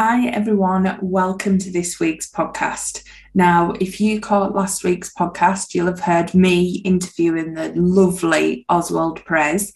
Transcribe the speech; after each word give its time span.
Hi, 0.00 0.28
everyone. 0.28 0.96
Welcome 1.02 1.58
to 1.58 1.72
this 1.72 1.98
week's 1.98 2.30
podcast. 2.30 3.02
Now, 3.34 3.72
if 3.80 4.00
you 4.00 4.20
caught 4.20 4.54
last 4.54 4.84
week's 4.84 5.12
podcast, 5.12 5.74
you'll 5.74 5.88
have 5.88 5.98
heard 5.98 6.34
me 6.34 6.80
interviewing 6.84 7.54
the 7.54 7.72
lovely 7.74 8.64
Oswald 8.68 9.24
Perez. 9.24 9.72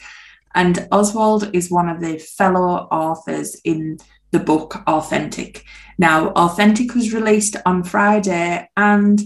And 0.55 0.87
Oswald 0.93 1.51
is 1.53 1.73
one 1.73 1.89
of 1.89 2.01
the 2.01 2.19
fellow 2.19 2.87
authors 2.93 3.61
in 3.65 3.99
the 4.31 4.39
book 4.39 4.77
Authentic. 4.87 5.65
Now, 5.99 6.29
Authentic 6.37 6.95
was 6.95 7.13
released 7.13 7.57
on 7.67 7.83
Friday, 7.83 8.69
and 8.77 9.21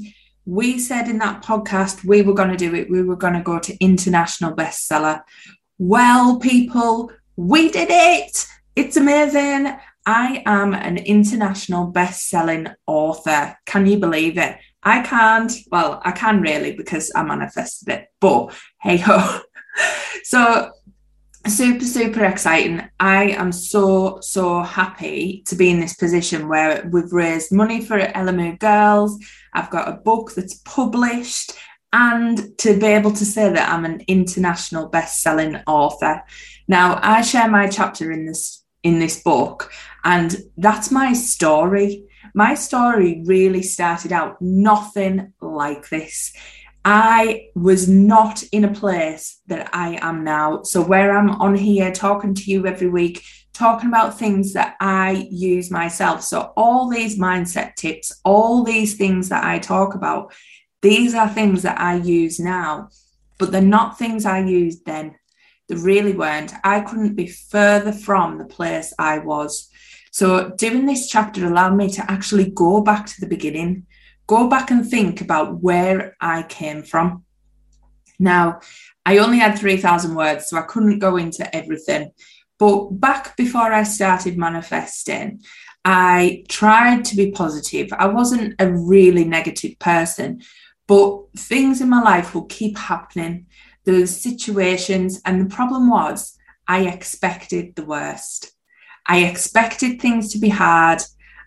we 0.46 0.78
said 0.78 1.08
in 1.08 1.18
that 1.18 1.44
podcast 1.44 2.06
we 2.06 2.22
were 2.22 2.32
going 2.32 2.48
to 2.48 2.56
do 2.56 2.74
it. 2.74 2.90
We 2.90 3.02
were 3.02 3.16
going 3.16 3.34
to 3.34 3.42
go 3.42 3.58
to 3.58 3.84
international 3.84 4.56
bestseller. 4.56 5.20
Well, 5.76 6.38
people, 6.38 7.12
we 7.36 7.68
did 7.68 7.88
it. 7.90 8.46
It's 8.76 8.96
amazing. 8.96 9.76
I 10.06 10.44
am 10.46 10.72
an 10.72 10.98
international 10.98 11.88
best-selling 11.88 12.68
author. 12.86 13.58
Can 13.66 13.86
you 13.86 13.98
believe 13.98 14.38
it? 14.38 14.56
I 14.82 15.02
can't. 15.02 15.52
Well, 15.72 16.00
I 16.04 16.12
can 16.12 16.40
really 16.40 16.76
because 16.76 17.10
I 17.14 17.24
manifested 17.24 17.88
it. 17.88 18.08
But 18.20 18.56
hey 18.80 18.98
ho. 18.98 19.40
so 20.22 20.70
super 21.48 21.84
super 21.84 22.24
exciting 22.24 22.82
i 22.98 23.24
am 23.30 23.52
so 23.52 24.18
so 24.20 24.62
happy 24.62 25.44
to 25.46 25.54
be 25.54 25.70
in 25.70 25.78
this 25.78 25.94
position 25.94 26.48
where 26.48 26.88
we've 26.90 27.12
raised 27.12 27.52
money 27.52 27.80
for 27.80 28.00
Elamu 28.00 28.58
girls 28.58 29.16
i've 29.54 29.70
got 29.70 29.88
a 29.88 29.92
book 29.98 30.32
that's 30.34 30.60
published 30.64 31.52
and 31.92 32.58
to 32.58 32.76
be 32.76 32.86
able 32.86 33.12
to 33.12 33.24
say 33.24 33.48
that 33.52 33.68
i'm 33.68 33.84
an 33.84 34.02
international 34.08 34.88
best-selling 34.88 35.54
author 35.68 36.20
now 36.66 36.98
i 37.00 37.22
share 37.22 37.48
my 37.48 37.68
chapter 37.68 38.10
in 38.10 38.26
this 38.26 38.64
in 38.86 38.98
this 38.98 39.22
book 39.22 39.70
and 40.04 40.36
that's 40.56 40.90
my 40.90 41.12
story 41.12 41.90
my 42.34 42.54
story 42.54 43.22
really 43.24 43.62
started 43.62 44.12
out 44.12 44.40
nothing 44.40 45.32
like 45.40 45.88
this 45.88 46.32
I 46.88 47.48
was 47.56 47.88
not 47.88 48.44
in 48.52 48.62
a 48.62 48.72
place 48.72 49.40
that 49.48 49.70
I 49.72 49.98
am 50.00 50.22
now. 50.22 50.62
So, 50.62 50.80
where 50.80 51.18
I'm 51.18 51.30
on 51.30 51.56
here 51.56 51.90
talking 51.90 52.32
to 52.32 52.48
you 52.48 52.64
every 52.64 52.88
week, 52.88 53.24
talking 53.52 53.88
about 53.88 54.16
things 54.16 54.52
that 54.52 54.76
I 54.78 55.26
use 55.28 55.68
myself. 55.68 56.22
So, 56.22 56.52
all 56.56 56.88
these 56.88 57.18
mindset 57.18 57.74
tips, 57.74 58.12
all 58.24 58.62
these 58.62 58.94
things 58.94 59.30
that 59.30 59.42
I 59.42 59.58
talk 59.58 59.96
about, 59.96 60.32
these 60.80 61.12
are 61.12 61.28
things 61.28 61.62
that 61.62 61.80
I 61.80 61.96
use 61.96 62.38
now, 62.38 62.90
but 63.36 63.50
they're 63.50 63.62
not 63.62 63.98
things 63.98 64.24
I 64.24 64.44
used 64.44 64.86
then. 64.86 65.16
They 65.68 65.76
really 65.76 66.12
weren't. 66.12 66.52
I 66.64 66.80
couldn't 66.80 67.14
be 67.14 67.26
further 67.26 67.92
from 67.92 68.38
the 68.38 68.44
place 68.44 68.92
I 68.98 69.18
was. 69.18 69.68
So, 70.10 70.50
doing 70.50 70.86
this 70.86 71.08
chapter 71.08 71.46
allowed 71.46 71.76
me 71.76 71.90
to 71.90 72.10
actually 72.10 72.50
go 72.50 72.80
back 72.80 73.06
to 73.06 73.20
the 73.20 73.26
beginning 73.26 73.86
go 74.26 74.48
back 74.48 74.70
and 74.70 74.88
think 74.88 75.20
about 75.20 75.62
where 75.62 76.16
I 76.20 76.42
came 76.42 76.82
from. 76.82 77.24
Now, 78.18 78.60
I 79.04 79.18
only 79.18 79.38
had 79.38 79.58
3,000 79.58 80.14
words, 80.14 80.48
so 80.48 80.56
I 80.56 80.62
couldn't 80.62 80.98
go 80.98 81.16
into 81.16 81.54
everything. 81.54 82.10
But 82.58 82.88
back 83.00 83.36
before 83.36 83.72
I 83.72 83.82
started 83.82 84.38
manifesting, 84.38 85.42
I 85.84 86.44
tried 86.48 87.04
to 87.06 87.16
be 87.16 87.30
positive. 87.30 87.92
I 87.92 88.06
wasn't 88.06 88.54
a 88.58 88.72
really 88.72 89.24
negative 89.24 89.78
person, 89.78 90.42
but 90.86 91.20
things 91.36 91.80
in 91.80 91.90
my 91.90 92.02
life 92.02 92.34
will 92.34 92.46
keep 92.46 92.78
happening. 92.78 93.46
Those 93.86 94.14
situations, 94.14 95.22
and 95.24 95.40
the 95.40 95.54
problem 95.54 95.88
was 95.88 96.36
I 96.68 96.86
expected 96.86 97.74
the 97.74 97.84
worst. 97.84 98.52
I 99.06 99.18
expected 99.24 100.00
things 100.00 100.32
to 100.32 100.38
be 100.38 100.48
hard. 100.48 101.00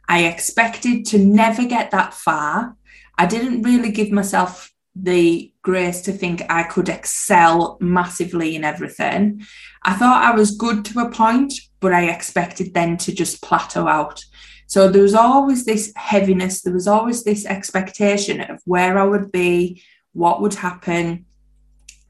I 0.08 0.24
expected 0.24 1.06
to 1.08 1.20
never 1.20 1.66
get 1.66 1.92
that 1.92 2.14
far. 2.14 2.76
I 3.18 3.26
didn't 3.26 3.64
really 3.64 3.92
give 3.92 4.12
myself 4.12 4.72
the 4.96 5.54
grace 5.62 6.02
to 6.02 6.12
think 6.12 6.42
I 6.50 6.64
could 6.64 6.90
excel 6.90 7.78
massively 7.80 8.56
in 8.56 8.64
everything. 8.64 9.42
I 9.84 9.94
thought 9.94 10.24
I 10.24 10.36
was 10.36 10.56
good 10.56 10.84
to 10.86 11.00
a 11.00 11.12
point, 11.12 11.54
but 11.80 11.94
I 11.94 12.10
expected 12.10 12.74
then 12.74 12.98
to 12.98 13.14
just 13.14 13.42
plateau 13.42 13.88
out. 13.88 14.24
So 14.68 14.88
there 14.90 15.02
was 15.02 15.16
always 15.16 15.66
this 15.66 15.92
heaviness, 15.96 16.62
there 16.62 16.74
was 16.74 16.88
always 16.88 17.24
this 17.24 17.46
expectation 17.46 18.42
of 18.42 18.62
where 18.66 18.98
I 18.98 19.04
would 19.04 19.32
be, 19.32 19.84
what 20.14 20.42
would 20.42 20.54
happen, 20.54 21.26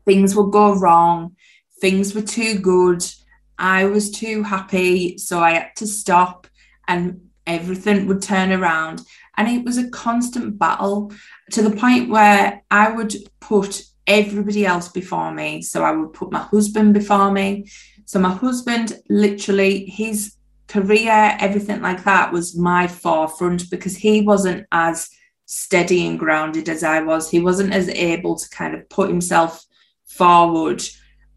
things 0.06 0.36
would 0.36 0.52
go 0.52 0.74
wrong, 0.76 1.36
things 1.82 2.14
were 2.14 2.22
too 2.22 2.60
good, 2.60 3.04
I 3.58 3.86
was 3.86 4.10
too 4.10 4.42
happy, 4.44 5.18
so 5.18 5.40
I 5.40 5.52
had 5.52 5.76
to 5.78 5.88
stop 5.88 6.48
and 6.88 7.30
everything 7.46 8.08
would 8.08 8.22
turn 8.22 8.52
around. 8.52 9.02
And 9.38 9.48
it 9.50 9.66
was 9.66 9.78
a 9.78 9.90
constant 9.90 10.58
battle 10.58 11.12
to 11.52 11.62
the 11.62 11.76
point 11.76 12.10
where 12.10 12.62
I 12.72 12.92
would 12.92 13.16
put 13.40 13.84
everybody 14.08 14.66
else 14.66 14.90
before 14.90 15.32
me. 15.34 15.62
So 15.62 15.84
I 15.84 15.92
would 15.92 16.14
put 16.14 16.32
my 16.32 16.40
husband 16.40 16.94
before 16.94 17.32
me. 17.32 17.70
So 18.06 18.20
my 18.20 18.34
husband, 18.34 18.98
literally, 19.10 19.86
his 19.86 20.36
career, 20.68 21.38
everything 21.40 21.82
like 21.82 22.04
that 22.06 22.32
was 22.32 22.58
my 22.58 22.88
forefront 22.88 23.70
because 23.70 23.96
he 23.96 24.22
wasn't 24.22 24.66
as 24.72 25.10
steady 25.46 26.08
and 26.08 26.18
grounded 26.18 26.70
as 26.70 26.84
I 26.84 27.02
was. 27.02 27.30
He 27.30 27.40
wasn't 27.40 27.74
as 27.74 27.90
able 27.90 28.36
to 28.36 28.50
kind 28.50 28.74
of 28.74 28.88
put 28.90 29.10
himself 29.10 29.66
forward 30.10 30.84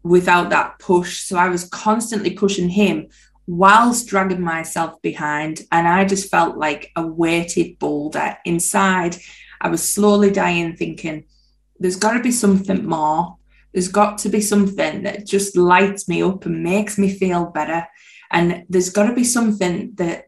without 0.03 0.49
that 0.49 0.79
push. 0.79 1.23
So 1.23 1.37
I 1.37 1.47
was 1.47 1.69
constantly 1.69 2.31
pushing 2.31 2.69
him 2.69 3.07
whilst 3.47 4.07
dragging 4.07 4.41
myself 4.41 5.01
behind. 5.01 5.61
And 5.71 5.87
I 5.87 6.05
just 6.05 6.29
felt 6.29 6.57
like 6.57 6.91
a 6.95 7.05
weighted 7.05 7.79
boulder 7.79 8.37
inside. 8.45 9.17
I 9.61 9.69
was 9.69 9.93
slowly 9.93 10.31
dying, 10.31 10.75
thinking, 10.75 11.25
there's 11.79 11.95
got 11.95 12.13
to 12.13 12.19
be 12.21 12.31
something 12.31 12.85
more. 12.85 13.37
There's 13.73 13.87
got 13.87 14.17
to 14.19 14.29
be 14.29 14.41
something 14.41 15.03
that 15.03 15.25
just 15.25 15.57
lights 15.57 16.07
me 16.07 16.21
up 16.21 16.45
and 16.45 16.63
makes 16.63 16.97
me 16.97 17.09
feel 17.09 17.45
better. 17.45 17.87
And 18.31 18.65
there's 18.69 18.89
got 18.89 19.07
to 19.07 19.13
be 19.13 19.23
something 19.23 19.93
that 19.95 20.25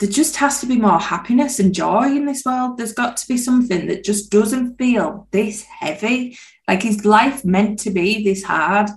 there 0.00 0.08
just 0.08 0.36
has 0.36 0.60
to 0.60 0.66
be 0.66 0.78
more 0.78 0.98
happiness 0.98 1.60
and 1.60 1.74
joy 1.74 2.06
in 2.06 2.24
this 2.24 2.44
world. 2.44 2.78
There's 2.78 2.94
got 2.94 3.18
to 3.18 3.28
be 3.28 3.36
something 3.36 3.86
that 3.86 4.02
just 4.02 4.30
doesn't 4.30 4.76
feel 4.76 5.28
this 5.30 5.62
heavy. 5.64 6.38
Like 6.66 6.86
is 6.86 7.04
life 7.04 7.44
meant 7.44 7.78
to 7.80 7.90
be 7.90 8.24
this 8.24 8.42
hard? 8.42 8.88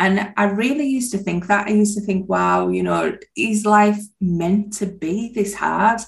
And 0.00 0.32
I 0.36 0.44
really 0.44 0.86
used 0.86 1.12
to 1.12 1.18
think 1.18 1.46
that. 1.46 1.68
I 1.68 1.70
used 1.70 1.96
to 1.96 2.04
think, 2.04 2.28
wow, 2.28 2.68
you 2.68 2.82
know, 2.82 3.16
is 3.36 3.64
life 3.64 4.00
meant 4.20 4.72
to 4.74 4.86
be 4.86 5.32
this 5.32 5.54
hard? 5.54 6.00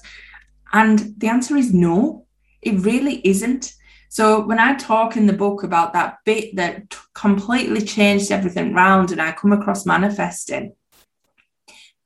And 0.73 1.13
the 1.17 1.29
answer 1.29 1.55
is 1.55 1.73
no, 1.73 2.25
it 2.61 2.81
really 2.81 3.25
isn't. 3.25 3.73
So 4.09 4.45
when 4.45 4.59
I 4.59 4.75
talk 4.75 5.15
in 5.15 5.27
the 5.27 5.33
book 5.33 5.63
about 5.63 5.93
that 5.93 6.17
bit 6.25 6.57
that 6.57 6.89
t- 6.89 6.97
completely 7.13 7.81
changed 7.81 8.31
everything 8.31 8.73
round 8.73 9.11
and 9.11 9.21
I 9.21 9.31
come 9.31 9.53
across 9.53 9.85
manifesting, 9.85 10.73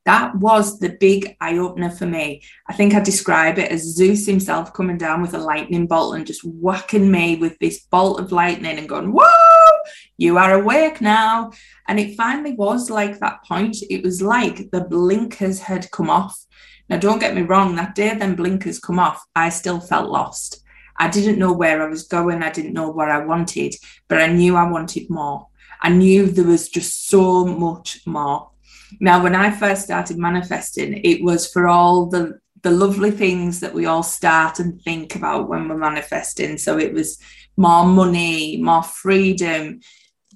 that 0.06 0.34
was 0.36 0.78
the 0.78 0.96
big 1.00 1.36
eye 1.40 1.58
opener 1.58 1.90
for 1.90 2.06
me. 2.06 2.42
I 2.68 2.72
think 2.72 2.94
I 2.94 3.00
describe 3.00 3.58
it 3.58 3.70
as 3.70 3.94
Zeus 3.94 4.26
himself 4.26 4.72
coming 4.72 4.96
down 4.96 5.20
with 5.20 5.34
a 5.34 5.38
lightning 5.38 5.86
bolt 5.86 6.16
and 6.16 6.26
just 6.26 6.42
whacking 6.44 7.10
me 7.10 7.36
with 7.36 7.58
this 7.58 7.80
bolt 7.90 8.20
of 8.20 8.32
lightning 8.32 8.78
and 8.78 8.88
going, 8.88 9.12
Whoa, 9.12 9.78
you 10.16 10.38
are 10.38 10.54
awake 10.54 11.00
now. 11.00 11.52
And 11.86 12.00
it 12.00 12.16
finally 12.16 12.52
was 12.52 12.90
like 12.90 13.18
that 13.18 13.44
point. 13.44 13.76
It 13.90 14.02
was 14.02 14.22
like 14.22 14.70
the 14.70 14.84
blinkers 14.84 15.60
had 15.60 15.90
come 15.90 16.08
off. 16.08 16.46
Now, 16.88 16.96
don't 16.98 17.20
get 17.20 17.36
me 17.36 17.42
wrong, 17.42 17.76
that 17.76 17.94
day 17.94 18.12
then 18.14 18.34
blinkers 18.34 18.80
come 18.80 18.98
off, 18.98 19.24
I 19.36 19.50
still 19.50 19.78
felt 19.78 20.10
lost. 20.10 20.64
I 20.98 21.08
didn't 21.08 21.38
know 21.38 21.52
where 21.52 21.82
I 21.82 21.88
was 21.88 22.02
going. 22.02 22.42
I 22.42 22.50
didn't 22.50 22.74
know 22.74 22.90
what 22.90 23.10
I 23.10 23.24
wanted, 23.24 23.74
but 24.08 24.20
I 24.20 24.26
knew 24.26 24.54
I 24.54 24.68
wanted 24.68 25.08
more. 25.08 25.46
I 25.80 25.88
knew 25.88 26.26
there 26.26 26.44
was 26.44 26.68
just 26.68 27.08
so 27.08 27.46
much 27.46 28.00
more. 28.06 28.50
Now, 28.98 29.22
when 29.22 29.34
I 29.34 29.50
first 29.50 29.82
started 29.82 30.18
manifesting, 30.18 31.00
it 31.04 31.22
was 31.22 31.50
for 31.50 31.68
all 31.68 32.06
the 32.06 32.40
the 32.62 32.70
lovely 32.70 33.10
things 33.10 33.60
that 33.60 33.72
we 33.72 33.86
all 33.86 34.02
start 34.02 34.58
and 34.58 34.80
think 34.82 35.16
about 35.16 35.48
when 35.48 35.66
we're 35.66 35.78
manifesting. 35.78 36.58
So 36.58 36.78
it 36.78 36.92
was 36.92 37.18
more 37.56 37.86
money, 37.86 38.58
more 38.58 38.82
freedom, 38.82 39.80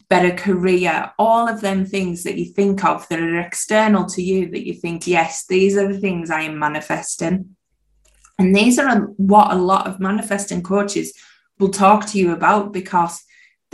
better 0.08 0.34
career, 0.34 1.12
all 1.18 1.48
of 1.48 1.60
them 1.60 1.84
things 1.84 2.22
that 2.24 2.38
you 2.38 2.46
think 2.46 2.84
of 2.84 3.06
that 3.08 3.20
are 3.20 3.40
external 3.40 4.06
to 4.06 4.22
you 4.22 4.50
that 4.50 4.66
you 4.66 4.74
think, 4.74 5.06
yes, 5.06 5.46
these 5.46 5.76
are 5.76 5.92
the 5.92 5.98
things 5.98 6.30
I 6.30 6.42
am 6.42 6.58
manifesting. 6.58 7.56
And 8.38 8.54
these 8.54 8.78
are 8.78 9.00
what 9.16 9.52
a 9.52 9.56
lot 9.56 9.86
of 9.86 10.00
manifesting 10.00 10.62
coaches 10.62 11.12
will 11.58 11.70
talk 11.70 12.06
to 12.06 12.18
you 12.18 12.32
about 12.32 12.72
because 12.72 13.22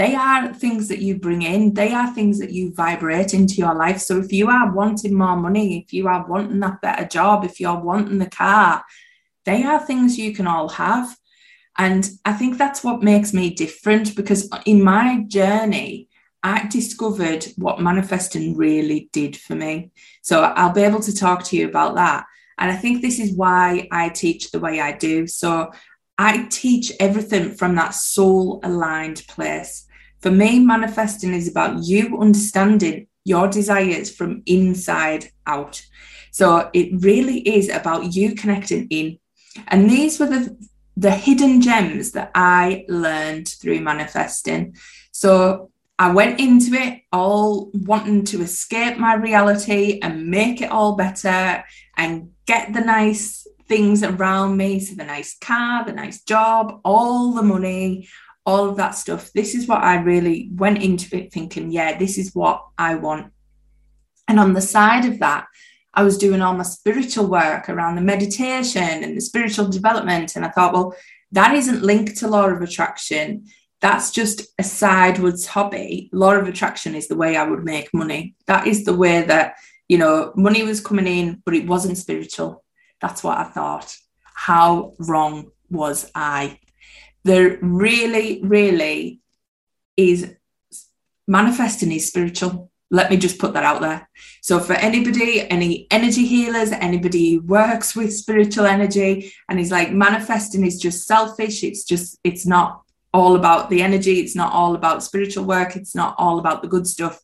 they 0.01 0.15
are 0.15 0.55
things 0.55 0.89
that 0.89 1.01
you 1.01 1.19
bring 1.19 1.43
in, 1.43 1.75
they 1.75 1.93
are 1.93 2.15
things 2.15 2.39
that 2.39 2.51
you 2.51 2.73
vibrate 2.73 3.35
into 3.35 3.57
your 3.57 3.75
life. 3.75 3.99
So 4.01 4.19
if 4.19 4.33
you 4.33 4.49
are 4.49 4.73
wanting 4.73 5.13
more 5.13 5.37
money, 5.37 5.85
if 5.85 5.93
you 5.93 6.09
are 6.09 6.27
wanting 6.27 6.59
that 6.61 6.81
better 6.81 7.05
job, 7.05 7.45
if 7.45 7.61
you're 7.61 7.79
wanting 7.79 8.19
the 8.19 8.31
car, 8.31 8.83
they 9.45 9.63
are 9.63 9.79
things 9.79 10.17
you 10.17 10.35
can 10.35 10.47
all 10.47 10.71
have. 10.71 11.15
And 11.77 12.09
I 12.25 12.33
think 12.33 12.57
that's 12.57 12.83
what 12.83 13.03
makes 13.03 13.35
me 13.35 13.51
different 13.51 14.17
because 14.17 14.49
in 14.65 14.83
my 14.83 15.23
journey, 15.29 16.09
I 16.43 16.67
discovered 16.69 17.45
what 17.59 17.83
manifesting 17.83 18.57
really 18.57 19.11
did 19.13 19.37
for 19.37 19.55
me. 19.55 19.91
So 20.23 20.45
I'll 20.45 20.73
be 20.73 20.81
able 20.81 21.01
to 21.01 21.15
talk 21.15 21.45
to 21.45 21.57
you 21.59 21.69
about 21.69 21.97
that. 21.97 22.25
And 22.57 22.73
I 22.73 22.77
think 22.77 23.03
this 23.03 23.21
is 23.21 23.37
why 23.37 23.87
I 23.93 24.09
teach 24.09 24.51
the 24.51 24.61
way 24.61 24.81
I 24.81 24.93
do. 24.93 25.27
So 25.27 25.73
I 26.17 26.47
teach 26.49 26.91
everything 26.99 27.53
from 27.53 27.75
that 27.75 27.91
soul 27.91 28.61
aligned 28.63 29.27
place. 29.29 29.89
For 30.21 30.31
me, 30.31 30.59
manifesting 30.59 31.35
is 31.35 31.49
about 31.49 31.85
you 31.85 32.19
understanding 32.21 33.07
your 33.25 33.49
desires 33.49 34.15
from 34.15 34.43
inside 34.47 35.31
out. 35.47 35.83
So 36.31 36.71
it 36.73 37.03
really 37.03 37.41
is 37.41 37.69
about 37.69 38.15
you 38.15 38.35
connecting 38.35 38.87
in. 38.89 39.19
And 39.69 39.91
these 39.91 40.21
were 40.21 40.27
the, 40.27 40.57
the 40.97 41.11
hidden 41.11 41.61
gems 41.61 42.13
that 42.13 42.31
I 42.35 42.85
learned 42.89 43.49
through 43.49 43.81
manifesting. 43.81 44.77
So 45.13 45.71
I 45.99 46.13
went 46.13 46.41
into 46.41 46.73
it 46.75 47.03
all 47.13 47.71
wanting 47.75 48.25
to 48.27 48.41
escape 48.41 48.97
my 48.97 49.15
reality 49.15 49.99
and 50.03 50.29
make 50.29 50.63
it 50.63 50.71
all 50.71 50.97
better 50.97 51.63
and 51.97 52.31
get 52.47 52.73
the 52.73 52.81
nice 52.81 53.47
things 53.69 54.03
around 54.03 54.57
me. 54.57 54.81
So, 54.81 54.95
the 54.95 55.05
nice 55.05 55.37
car, 55.39 55.85
the 55.85 55.93
nice 55.93 56.23
job, 56.23 56.81
all 56.85 57.35
the 57.35 57.43
money, 57.43 58.09
all 58.47 58.69
of 58.69 58.77
that 58.77 58.95
stuff. 58.95 59.31
This 59.33 59.55
is 59.55 59.67
what 59.67 59.83
I 59.83 60.01
really 60.01 60.51
went 60.55 60.83
into 60.83 61.17
it 61.17 61.33
thinking, 61.33 61.71
yeah, 61.71 61.99
this 61.99 62.19
is 62.19 62.35
what 62.35 62.65
I 62.79 62.95
want. 62.95 63.33
And 64.29 64.41
on 64.41 64.55
the 64.55 64.61
side 64.61 65.05
of 65.05 65.19
that, 65.21 65.47
I 65.93 66.03
was 66.03 66.19
doing 66.19 66.41
all 66.41 66.55
my 66.55 66.63
spiritual 66.63 67.27
work 67.27 67.69
around 67.69 67.97
the 67.97 68.01
meditation 68.01 68.83
and 68.83 69.17
the 69.17 69.21
spiritual 69.21 69.69
development. 69.69 70.37
And 70.37 70.45
I 70.45 70.51
thought, 70.51 70.73
well, 70.73 70.95
that 71.33 71.55
isn't 71.55 71.83
linked 71.83 72.17
to 72.19 72.29
law 72.29 72.47
of 72.49 72.63
attraction. 72.63 73.47
That's 73.81 74.11
just 74.11 74.43
a 74.59 74.63
sidewards 74.63 75.47
hobby. 75.47 76.11
Law 76.13 76.35
of 76.35 76.47
attraction 76.47 76.95
is 76.95 77.09
the 77.09 77.17
way 77.17 77.37
I 77.37 77.45
would 77.45 77.65
make 77.65 77.93
money. 77.93 78.35
That 78.47 78.67
is 78.67 78.85
the 78.85 78.95
way 78.95 79.23
that, 79.23 79.57
you 79.89 79.99
know, 79.99 80.33
money 80.37 80.63
was 80.63 80.81
coming 80.81 81.07
in, 81.07 81.43
but 81.45 81.55
it 81.55 81.67
wasn't 81.67 81.99
spiritual. 81.99 82.63
That's 83.01 83.25
what 83.25 83.39
I 83.39 83.45
thought. 83.45 83.97
How 84.23 84.95
wrong 84.99 85.51
was 85.71 86.11
I? 86.15 86.59
There 87.25 87.59
really, 87.61 88.41
really 88.43 89.21
is 89.97 90.35
manifesting 91.27 91.93
is 91.93 92.09
spiritual. 92.09 92.71
Let 92.91 93.11
me 93.11 93.17
just 93.17 93.39
put 93.39 93.53
that 93.53 93.65
out 93.65 93.81
there. 93.81 94.09
So, 94.43 94.59
for 94.59 94.73
anybody, 94.73 95.49
any 95.49 95.87
energy 95.91 96.27
healers, 96.27 96.73
anybody 96.73 97.35
who 97.35 97.43
works 97.43 97.95
with 97.95 98.13
spiritual 98.13 98.67
energy, 98.67 99.33
and 99.49 99.61
is 99.61 99.71
like, 99.71 99.93
manifesting 99.93 100.67
is 100.67 100.81
just 100.81 101.07
selfish. 101.07 101.63
It's 101.63 101.85
just, 101.85 102.19
it's 102.25 102.47
not 102.47 102.83
all 103.13 103.37
about 103.37 103.71
the 103.71 103.83
energy. 103.83 104.21
It's 104.21 104.35
not 104.35 104.53
all 104.53 104.75
about 104.75 105.05
spiritual 105.05 105.45
work. 105.45 105.77
It's 105.77 105.95
not 105.95 106.15
all 106.19 106.39
about 106.39 106.63
the 106.63 106.69
good 106.69 106.87
stuff. 106.87 107.21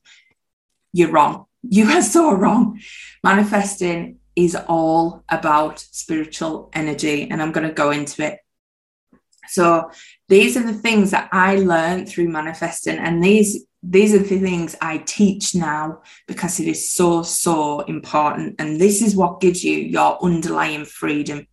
You're 0.92 1.10
wrong. 1.10 1.46
You 1.62 1.86
are 1.90 2.02
so 2.02 2.32
wrong. 2.32 2.80
Manifesting 3.24 4.18
is 4.36 4.56
all 4.68 5.24
about 5.28 5.80
spiritual 5.80 6.70
energy. 6.74 7.28
And 7.28 7.42
I'm 7.42 7.52
going 7.52 7.66
to 7.66 7.74
go 7.74 7.90
into 7.90 8.24
it 8.24 8.38
so 9.48 9.90
these 10.28 10.56
are 10.56 10.62
the 10.62 10.72
things 10.72 11.10
that 11.10 11.28
I 11.32 11.56
learned 11.56 12.08
through 12.08 12.28
manifesting, 12.28 12.98
and 12.98 13.22
these 13.22 13.66
these 13.82 14.14
are 14.14 14.18
the 14.18 14.38
things 14.40 14.74
I 14.80 14.98
teach 14.98 15.54
now 15.54 16.02
because 16.26 16.58
it 16.58 16.66
is 16.66 16.92
so 16.92 17.22
so 17.22 17.80
important, 17.80 18.56
and 18.58 18.80
this 18.80 19.02
is 19.02 19.16
what 19.16 19.40
gives 19.40 19.64
you 19.64 19.76
your 19.76 20.22
underlying 20.22 20.84
freedom. 20.84 21.46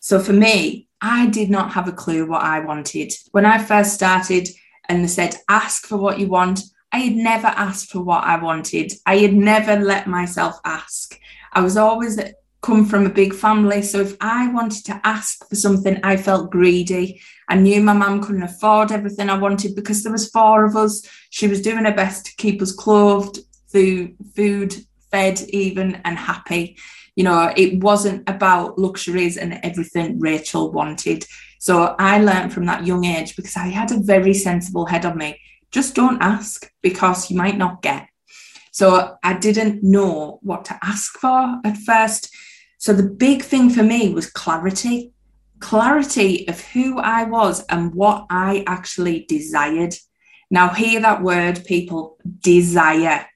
So 0.00 0.18
for 0.18 0.32
me, 0.32 0.88
I 1.00 1.26
did 1.26 1.50
not 1.50 1.72
have 1.72 1.88
a 1.88 1.92
clue 1.92 2.26
what 2.26 2.42
I 2.42 2.60
wanted 2.60 3.12
when 3.32 3.46
I 3.46 3.58
first 3.62 3.94
started, 3.94 4.48
and 4.88 5.04
they 5.04 5.08
said 5.08 5.36
ask 5.48 5.86
for 5.86 5.96
what 5.96 6.18
you 6.18 6.28
want. 6.28 6.60
I 6.92 6.98
had 6.98 7.14
never 7.14 7.46
asked 7.46 7.92
for 7.92 8.00
what 8.00 8.24
I 8.24 8.42
wanted. 8.42 8.92
I 9.06 9.18
had 9.18 9.34
never 9.34 9.76
let 9.76 10.08
myself 10.08 10.58
ask. 10.64 11.16
I 11.52 11.60
was 11.60 11.76
always 11.76 12.18
come 12.62 12.84
from 12.84 13.06
a 13.06 13.10
big 13.10 13.34
family. 13.34 13.82
So 13.82 14.00
if 14.00 14.16
I 14.20 14.48
wanted 14.48 14.84
to 14.86 15.00
ask 15.04 15.48
for 15.48 15.56
something, 15.56 15.98
I 16.02 16.16
felt 16.16 16.50
greedy. 16.50 17.20
I 17.48 17.56
knew 17.56 17.80
my 17.80 17.94
mum 17.94 18.22
couldn't 18.22 18.42
afford 18.42 18.92
everything 18.92 19.30
I 19.30 19.38
wanted 19.38 19.74
because 19.74 20.02
there 20.02 20.12
was 20.12 20.30
four 20.30 20.64
of 20.64 20.76
us. 20.76 21.02
She 21.30 21.48
was 21.48 21.62
doing 21.62 21.84
her 21.84 21.94
best 21.94 22.26
to 22.26 22.36
keep 22.36 22.60
us 22.60 22.72
clothed, 22.72 23.38
food, 23.72 24.74
fed, 25.10 25.40
even 25.48 26.00
and 26.04 26.18
happy. 26.18 26.76
You 27.16 27.24
know, 27.24 27.52
it 27.56 27.82
wasn't 27.82 28.28
about 28.28 28.78
luxuries 28.78 29.36
and 29.36 29.58
everything 29.62 30.18
Rachel 30.20 30.70
wanted. 30.70 31.26
So 31.58 31.94
I 31.98 32.20
learned 32.20 32.52
from 32.52 32.66
that 32.66 32.86
young 32.86 33.04
age 33.04 33.36
because 33.36 33.56
I 33.56 33.66
had 33.68 33.90
a 33.90 34.00
very 34.00 34.34
sensible 34.34 34.86
head 34.86 35.04
on 35.04 35.18
me. 35.18 35.40
Just 35.70 35.94
don't 35.94 36.22
ask 36.22 36.70
because 36.82 37.30
you 37.30 37.36
might 37.36 37.58
not 37.58 37.82
get. 37.82 38.06
So 38.72 39.16
I 39.22 39.34
didn't 39.34 39.82
know 39.82 40.38
what 40.42 40.64
to 40.66 40.78
ask 40.82 41.18
for 41.18 41.60
at 41.64 41.76
first. 41.76 42.34
So 42.80 42.92
the 42.92 43.08
big 43.08 43.42
thing 43.42 43.70
for 43.70 43.82
me 43.82 44.12
was 44.12 44.30
clarity 44.30 45.12
clarity 45.60 46.48
of 46.48 46.60
who 46.60 46.98
I 46.98 47.24
was 47.24 47.64
and 47.66 47.94
what 47.94 48.26
I 48.30 48.64
actually 48.66 49.26
desired. 49.28 49.94
Now, 50.50 50.70
hear 50.70 51.00
that 51.00 51.22
word, 51.22 51.64
people 51.64 52.18
desire. 52.40 53.26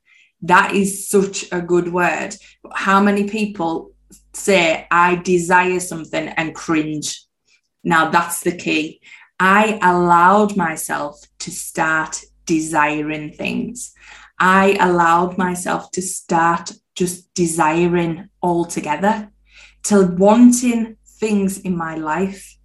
That 0.43 0.75
is 0.75 1.08
such 1.08 1.44
a 1.52 1.61
good 1.61 1.93
word. 1.93 2.35
How 2.73 3.00
many 3.00 3.29
people 3.29 3.93
say, 4.32 4.87
I 4.91 5.17
desire 5.17 5.81
something 5.81 6.29
and 6.29 6.55
cringe? 6.55 7.23
Now, 7.85 8.11
that's 8.11 8.41
the 8.41 8.56
key. 8.56 9.00
I 9.38 9.79
allowed 9.82 10.56
myself 10.56 11.20
to 11.41 11.50
start 11.50 12.23
desiring 12.46 13.32
things. 13.32 13.93
I 14.38 14.76
allowed 14.81 15.38
myself 15.38 15.91
to 15.93 16.02
start 16.02 16.73
just 16.94 17.32
desiring 17.35 18.31
altogether 18.43 19.31
to 19.84 20.06
wanting 20.06 20.96
things 21.06 21.58
in 21.60 21.76
my 21.76 21.94
life. 21.94 22.56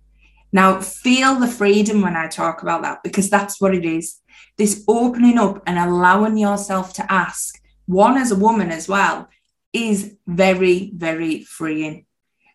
Now, 0.51 0.79
feel 0.81 1.35
the 1.35 1.47
freedom 1.47 2.01
when 2.01 2.15
I 2.15 2.27
talk 2.27 2.61
about 2.61 2.81
that 2.81 3.03
because 3.03 3.29
that's 3.29 3.61
what 3.61 3.75
it 3.75 3.85
is. 3.85 4.19
This 4.57 4.83
opening 4.87 5.37
up 5.37 5.61
and 5.67 5.77
allowing 5.77 6.37
yourself 6.37 6.93
to 6.93 7.11
ask, 7.11 7.61
one 7.85 8.17
as 8.17 8.31
a 8.31 8.35
woman 8.35 8.71
as 8.71 8.87
well, 8.87 9.29
is 9.73 10.15
very, 10.27 10.91
very 10.95 11.43
freeing. 11.43 12.05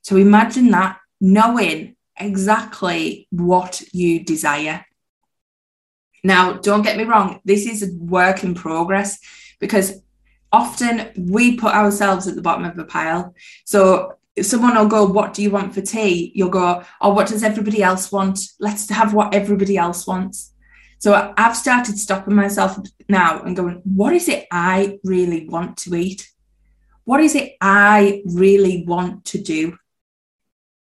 So 0.02 0.16
imagine 0.16 0.70
that 0.72 0.98
knowing 1.20 1.96
exactly 2.18 3.28
what 3.30 3.82
you 3.92 4.24
desire. 4.24 4.84
Now, 6.22 6.54
don't 6.54 6.82
get 6.82 6.96
me 6.96 7.04
wrong, 7.04 7.40
this 7.44 7.66
is 7.66 7.82
a 7.82 7.94
work 7.96 8.44
in 8.44 8.54
progress 8.54 9.18
because 9.60 10.00
often 10.50 11.10
we 11.16 11.56
put 11.56 11.74
ourselves 11.74 12.26
at 12.26 12.34
the 12.34 12.42
bottom 12.42 12.64
of 12.64 12.78
a 12.78 12.84
pile. 12.84 13.34
So 13.64 14.14
if 14.36 14.46
someone 14.46 14.74
will 14.76 14.86
go, 14.86 15.04
What 15.04 15.34
do 15.34 15.42
you 15.42 15.50
want 15.50 15.74
for 15.74 15.80
tea? 15.80 16.32
You'll 16.34 16.48
go, 16.48 16.84
Oh, 17.00 17.12
what 17.12 17.28
does 17.28 17.42
everybody 17.42 17.82
else 17.82 18.10
want? 18.10 18.40
Let's 18.58 18.88
have 18.90 19.14
what 19.14 19.34
everybody 19.34 19.76
else 19.76 20.06
wants. 20.06 20.52
So 20.98 21.34
I've 21.36 21.56
started 21.56 21.98
stopping 21.98 22.34
myself 22.34 22.78
now 23.08 23.42
and 23.42 23.56
going, 23.56 23.80
What 23.84 24.14
is 24.14 24.28
it 24.28 24.46
I 24.50 24.98
really 25.04 25.48
want 25.48 25.76
to 25.78 25.94
eat? 25.94 26.30
What 27.04 27.20
is 27.20 27.34
it 27.34 27.56
I 27.60 28.22
really 28.24 28.84
want 28.86 29.26
to 29.26 29.38
do? 29.38 29.78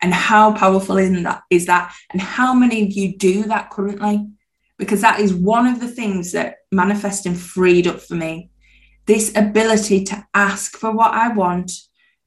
And 0.01 0.15
how 0.15 0.53
powerful 0.53 0.99
is 0.99 1.11
that? 1.23 1.43
Is 1.51 1.67
that? 1.67 1.95
And 2.11 2.21
how 2.21 2.55
many 2.55 2.85
of 2.85 2.93
you 2.93 3.17
do 3.17 3.45
that 3.45 3.71
currently? 3.71 4.29
Because 4.79 5.01
that 5.01 5.19
is 5.19 5.35
one 5.35 5.67
of 5.67 5.81
the 5.81 5.89
things 5.89 6.33
that 6.33 6.57
manifesting 6.71 7.35
freed 7.35 7.89
up 7.89 8.01
for 8.01 8.15
me. 8.15 8.51
This 9.07 9.33
ability 9.35 10.05
to 10.05 10.27
ask 10.35 10.77
for 10.77 10.93
what 10.93 11.15
I 11.15 11.33
want 11.33 11.73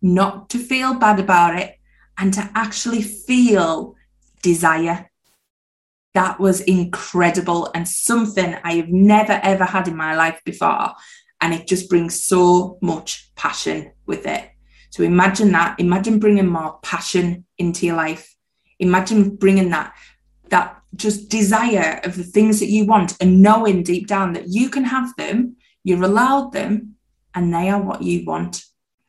not 0.01 0.50
to 0.50 0.60
feel 0.60 0.96
bad 0.96 1.20
about 1.20 1.58
it, 1.58 1.77
and 2.17 2.34
to 2.34 2.50
actually 2.55 3.01
feel 3.01 3.96
desire. 4.41 5.10
That 6.13 6.39
was 6.39 6.62
incredible 6.62 7.72
and 7.74 7.88
something 7.88 8.55
I 8.63 8.74
have 8.74 8.89
never 8.89 9.39
ever 9.43 9.63
had 9.63 9.88
in 9.88 9.96
my 9.96 10.15
life 10.15 10.41
before. 10.43 10.91
And 11.39 11.53
it 11.53 11.67
just 11.67 11.89
brings 11.89 12.24
so 12.24 12.77
much 12.81 13.31
passion 13.36 13.91
with 14.05 14.27
it. 14.27 14.50
So 14.89 15.03
imagine 15.03 15.51
that. 15.53 15.79
Imagine 15.79 16.20
bringing 16.20 16.48
more 16.48 16.79
passion 16.84 17.46
into 17.58 17.86
your 17.86 17.96
life. 17.96 18.36
Imagine 18.79 19.36
bringing 19.36 19.70
that 19.70 19.96
that 20.50 20.81
just 20.96 21.29
desire 21.29 22.01
of 22.03 22.17
the 22.17 22.24
things 22.24 22.60
that 22.60 22.70
you 22.70 22.86
want 22.86 23.15
and 23.22 23.41
knowing 23.41 23.84
deep 23.84 24.05
down 24.05 24.34
that 24.34 24.50
you 24.50 24.70
can 24.70 24.84
have 24.84 25.15
them, 25.15 25.55
you're 25.84 26.03
allowed 26.03 26.51
them, 26.51 26.96
and 27.34 27.53
they 27.53 27.70
are 27.70 27.81
what 27.81 28.03
you 28.03 28.25
want. 28.25 28.65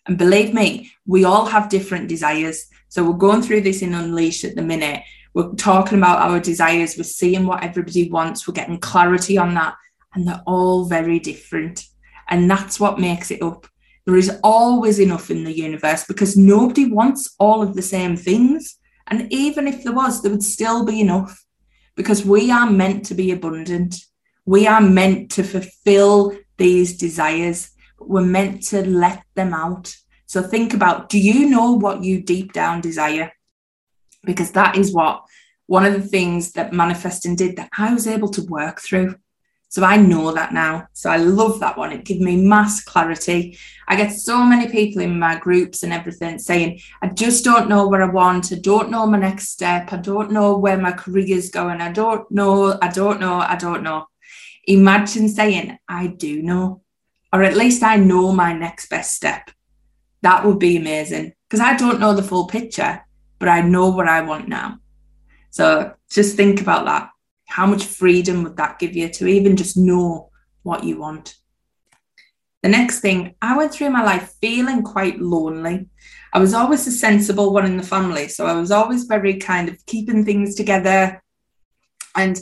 And 0.06 0.18
believe 0.18 0.52
me, 0.52 0.90
we 1.06 1.24
all 1.24 1.46
have 1.46 1.68
different 1.68 2.08
desires. 2.08 2.66
So 2.88 3.04
we're 3.04 3.16
going 3.16 3.42
through 3.42 3.62
this 3.62 3.82
in 3.82 3.94
Unleash 3.94 4.44
at 4.44 4.56
the 4.56 4.62
minute. 4.62 5.02
We're 5.34 5.54
talking 5.54 5.98
about 5.98 6.20
our 6.20 6.40
desires, 6.40 6.96
we're 6.96 7.04
seeing 7.04 7.46
what 7.46 7.64
everybody 7.64 8.10
wants, 8.10 8.46
we're 8.46 8.52
getting 8.52 8.78
clarity 8.78 9.38
on 9.38 9.54
that, 9.54 9.74
and 10.14 10.28
they're 10.28 10.42
all 10.46 10.84
very 10.84 11.18
different. 11.18 11.86
And 12.28 12.50
that's 12.50 12.78
what 12.78 13.00
makes 13.00 13.30
it 13.30 13.42
up. 13.42 13.66
There 14.04 14.16
is 14.16 14.38
always 14.42 14.98
enough 14.98 15.30
in 15.30 15.44
the 15.44 15.56
universe 15.56 16.04
because 16.04 16.36
nobody 16.36 16.84
wants 16.84 17.34
all 17.38 17.62
of 17.62 17.74
the 17.74 17.82
same 17.82 18.16
things. 18.16 18.76
And 19.06 19.32
even 19.32 19.66
if 19.66 19.84
there 19.84 19.92
was, 19.92 20.20
there 20.20 20.30
would 20.30 20.42
still 20.42 20.84
be 20.84 21.00
enough 21.00 21.44
because 21.94 22.24
we 22.24 22.50
are 22.50 22.70
meant 22.70 23.06
to 23.06 23.14
be 23.14 23.30
abundant. 23.30 23.96
We 24.44 24.66
are 24.66 24.80
meant 24.80 25.30
to 25.32 25.44
fulfill 25.44 26.36
these 26.56 26.98
desires. 26.98 27.70
We're 28.08 28.22
meant 28.22 28.62
to 28.64 28.86
let 28.86 29.22
them 29.34 29.54
out. 29.54 29.94
So 30.26 30.42
think 30.42 30.74
about 30.74 31.08
do 31.08 31.18
you 31.18 31.48
know 31.48 31.72
what 31.72 32.02
you 32.02 32.22
deep 32.22 32.52
down 32.52 32.80
desire? 32.80 33.32
Because 34.24 34.52
that 34.52 34.76
is 34.76 34.92
what 34.92 35.24
one 35.66 35.84
of 35.84 35.94
the 35.94 36.08
things 36.08 36.52
that 36.52 36.72
manifesting 36.72 37.36
did 37.36 37.56
that 37.56 37.70
I 37.76 37.92
was 37.92 38.06
able 38.06 38.28
to 38.28 38.42
work 38.42 38.80
through. 38.80 39.16
So 39.68 39.84
I 39.84 39.96
know 39.96 40.32
that 40.32 40.52
now. 40.52 40.86
So 40.92 41.08
I 41.08 41.16
love 41.16 41.60
that 41.60 41.78
one. 41.78 41.92
It 41.92 42.04
gives 42.04 42.20
me 42.20 42.36
mass 42.36 42.84
clarity. 42.84 43.56
I 43.88 43.96
get 43.96 44.12
so 44.12 44.44
many 44.44 44.70
people 44.70 45.00
in 45.00 45.18
my 45.18 45.38
groups 45.38 45.82
and 45.82 45.94
everything 45.94 46.38
saying, 46.38 46.80
I 47.00 47.08
just 47.08 47.42
don't 47.42 47.70
know 47.70 47.88
where 47.88 48.02
I 48.02 48.10
want. 48.10 48.52
I 48.52 48.56
don't 48.56 48.90
know 48.90 49.06
my 49.06 49.16
next 49.16 49.48
step. 49.48 49.90
I 49.90 49.96
don't 49.96 50.30
know 50.30 50.58
where 50.58 50.76
my 50.76 50.92
career 50.92 51.38
is 51.38 51.48
going. 51.48 51.80
I 51.80 51.90
don't 51.90 52.30
know. 52.30 52.78
I 52.82 52.88
don't 52.88 53.18
know. 53.18 53.36
I 53.36 53.56
don't 53.56 53.82
know. 53.82 54.04
Imagine 54.66 55.30
saying, 55.30 55.78
I 55.88 56.08
do 56.08 56.42
know, 56.42 56.82
or 57.32 57.42
at 57.42 57.56
least 57.56 57.82
I 57.82 57.96
know 57.96 58.32
my 58.32 58.52
next 58.52 58.88
best 58.88 59.14
step. 59.14 59.50
That 60.22 60.44
would 60.44 60.58
be 60.58 60.76
amazing 60.76 61.32
because 61.48 61.60
I 61.60 61.76
don't 61.76 62.00
know 62.00 62.14
the 62.14 62.22
full 62.22 62.46
picture, 62.46 63.04
but 63.38 63.48
I 63.48 63.60
know 63.62 63.90
what 63.90 64.08
I 64.08 64.20
want 64.22 64.48
now. 64.48 64.78
So 65.50 65.94
just 66.08 66.36
think 66.36 66.60
about 66.60 66.86
that 66.86 67.10
how 67.52 67.66
much 67.66 67.84
freedom 67.84 68.42
would 68.42 68.56
that 68.56 68.78
give 68.78 68.96
you 68.96 69.08
to 69.10 69.26
even 69.26 69.56
just 69.56 69.76
know 69.76 70.30
what 70.62 70.84
you 70.84 70.98
want? 70.98 71.36
The 72.62 72.70
next 72.70 73.00
thing, 73.00 73.34
I 73.42 73.56
went 73.58 73.72
through 73.72 73.90
my 73.90 74.02
life 74.02 74.32
feeling 74.40 74.82
quite 74.82 75.20
lonely. 75.20 75.88
I 76.32 76.38
was 76.38 76.54
always 76.54 76.86
the 76.86 76.90
sensible 76.90 77.52
one 77.52 77.66
in 77.66 77.76
the 77.76 77.82
family. 77.82 78.28
So 78.28 78.46
I 78.46 78.54
was 78.54 78.70
always 78.70 79.04
very 79.04 79.36
kind 79.36 79.68
of 79.68 79.84
keeping 79.84 80.24
things 80.24 80.54
together. 80.54 81.22
And 82.14 82.40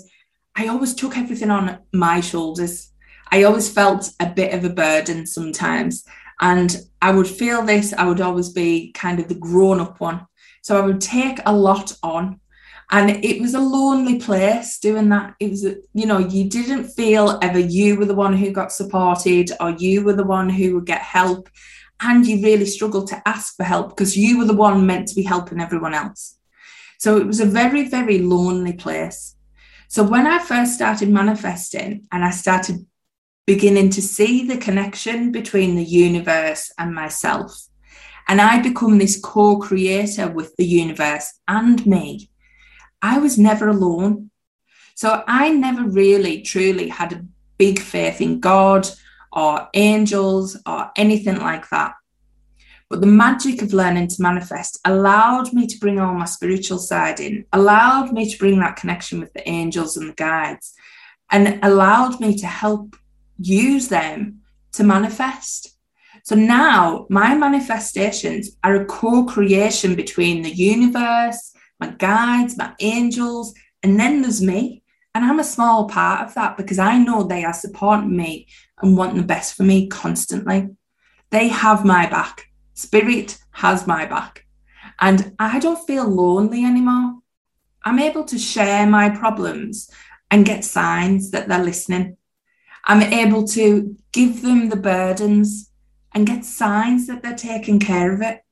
I 0.54 0.68
always 0.68 0.94
took 0.94 1.16
everything 1.16 1.50
on 1.50 1.78
my 1.92 2.20
shoulders. 2.20 2.89
I 3.30 3.44
always 3.44 3.72
felt 3.72 4.10
a 4.20 4.26
bit 4.26 4.54
of 4.54 4.64
a 4.64 4.70
burden 4.70 5.26
sometimes. 5.26 6.04
And 6.40 6.76
I 7.02 7.12
would 7.12 7.28
feel 7.28 7.62
this, 7.62 7.92
I 7.92 8.06
would 8.06 8.20
always 8.20 8.50
be 8.50 8.92
kind 8.92 9.20
of 9.20 9.28
the 9.28 9.34
grown 9.34 9.80
up 9.80 10.00
one. 10.00 10.26
So 10.62 10.76
I 10.76 10.84
would 10.84 11.00
take 11.00 11.38
a 11.46 11.54
lot 11.54 11.96
on 12.02 12.40
and 12.90 13.24
it 13.24 13.40
was 13.40 13.54
a 13.54 13.60
lonely 13.60 14.18
place 14.18 14.78
doing 14.78 15.08
that 15.08 15.34
it 15.38 15.50
was 15.50 15.64
you 15.64 16.06
know 16.06 16.18
you 16.18 16.48
didn't 16.48 16.88
feel 16.88 17.38
ever 17.42 17.58
you 17.58 17.96
were 17.96 18.04
the 18.04 18.14
one 18.14 18.36
who 18.36 18.50
got 18.50 18.72
supported 18.72 19.50
or 19.60 19.70
you 19.70 20.02
were 20.02 20.12
the 20.12 20.24
one 20.24 20.48
who 20.48 20.74
would 20.74 20.86
get 20.86 21.00
help 21.00 21.48
and 22.00 22.26
you 22.26 22.42
really 22.42 22.66
struggled 22.66 23.06
to 23.06 23.28
ask 23.28 23.56
for 23.56 23.64
help 23.64 23.90
because 23.90 24.16
you 24.16 24.38
were 24.38 24.44
the 24.44 24.54
one 24.54 24.86
meant 24.86 25.06
to 25.08 25.14
be 25.14 25.22
helping 25.22 25.60
everyone 25.60 25.94
else 25.94 26.36
so 26.98 27.16
it 27.16 27.26
was 27.26 27.40
a 27.40 27.46
very 27.46 27.88
very 27.88 28.18
lonely 28.18 28.72
place 28.72 29.36
so 29.88 30.02
when 30.02 30.26
i 30.26 30.38
first 30.38 30.74
started 30.74 31.08
manifesting 31.08 32.06
and 32.12 32.24
i 32.24 32.30
started 32.30 32.86
beginning 33.52 33.90
to 33.90 34.02
see 34.16 34.34
the 34.44 34.56
connection 34.66 35.32
between 35.38 35.74
the 35.74 35.88
universe 36.06 36.64
and 36.78 36.94
myself 37.02 37.50
and 38.28 38.40
i 38.40 38.54
become 38.68 38.98
this 38.98 39.20
co-creator 39.32 40.26
with 40.38 40.50
the 40.56 40.68
universe 40.82 41.28
and 41.48 41.86
me 41.94 42.30
I 43.02 43.18
was 43.18 43.38
never 43.38 43.68
alone. 43.68 44.30
So 44.94 45.22
I 45.26 45.50
never 45.50 45.84
really 45.84 46.42
truly 46.42 46.88
had 46.88 47.12
a 47.12 47.24
big 47.58 47.78
faith 47.78 48.20
in 48.20 48.40
God 48.40 48.88
or 49.32 49.68
angels 49.74 50.56
or 50.66 50.90
anything 50.96 51.38
like 51.38 51.68
that. 51.70 51.94
But 52.88 53.00
the 53.00 53.06
magic 53.06 53.62
of 53.62 53.72
learning 53.72 54.08
to 54.08 54.22
manifest 54.22 54.80
allowed 54.84 55.52
me 55.52 55.66
to 55.68 55.78
bring 55.78 56.00
all 56.00 56.12
my 56.12 56.24
spiritual 56.24 56.78
side 56.78 57.20
in, 57.20 57.46
allowed 57.52 58.12
me 58.12 58.28
to 58.28 58.38
bring 58.38 58.58
that 58.60 58.76
connection 58.76 59.20
with 59.20 59.32
the 59.32 59.48
angels 59.48 59.96
and 59.96 60.10
the 60.10 60.14
guides, 60.14 60.74
and 61.30 61.60
allowed 61.62 62.18
me 62.18 62.36
to 62.36 62.46
help 62.46 62.96
use 63.40 63.88
them 63.88 64.40
to 64.72 64.84
manifest. 64.84 65.76
So 66.24 66.34
now 66.34 67.06
my 67.08 67.34
manifestations 67.34 68.50
are 68.62 68.74
a 68.76 68.84
co 68.84 69.24
creation 69.24 69.94
between 69.94 70.42
the 70.42 70.54
universe, 70.54 71.52
my 71.78 71.88
guides, 71.88 72.56
my 72.56 72.74
angels, 72.80 73.54
and 73.82 73.98
then 73.98 74.22
there's 74.22 74.42
me. 74.42 74.82
And 75.14 75.24
I'm 75.24 75.40
a 75.40 75.44
small 75.44 75.88
part 75.88 76.28
of 76.28 76.34
that 76.34 76.56
because 76.56 76.78
I 76.78 76.98
know 76.98 77.24
they 77.24 77.44
are 77.44 77.52
supporting 77.52 78.16
me 78.16 78.46
and 78.80 78.96
want 78.96 79.16
the 79.16 79.22
best 79.22 79.56
for 79.56 79.64
me 79.64 79.88
constantly. 79.88 80.68
They 81.30 81.48
have 81.48 81.84
my 81.84 82.08
back. 82.08 82.46
Spirit 82.74 83.38
has 83.52 83.86
my 83.86 84.06
back. 84.06 84.46
And 85.00 85.34
I 85.38 85.58
don't 85.58 85.84
feel 85.86 86.06
lonely 86.06 86.64
anymore. 86.64 87.18
I'm 87.84 87.98
able 87.98 88.24
to 88.24 88.38
share 88.38 88.86
my 88.86 89.08
problems 89.08 89.90
and 90.30 90.44
get 90.44 90.64
signs 90.64 91.30
that 91.30 91.48
they're 91.48 91.64
listening. 91.64 92.16
I'm 92.90 93.02
able 93.02 93.46
to 93.48 93.96
give 94.12 94.42
them 94.42 94.68
the 94.68 94.76
burdens 94.76 95.70
and 96.12 96.26
get 96.26 96.44
signs 96.44 97.06
that 97.06 97.22
they're 97.22 97.36
taking 97.36 97.78
care 97.78 98.12
of 98.12 98.20
it 98.20 98.42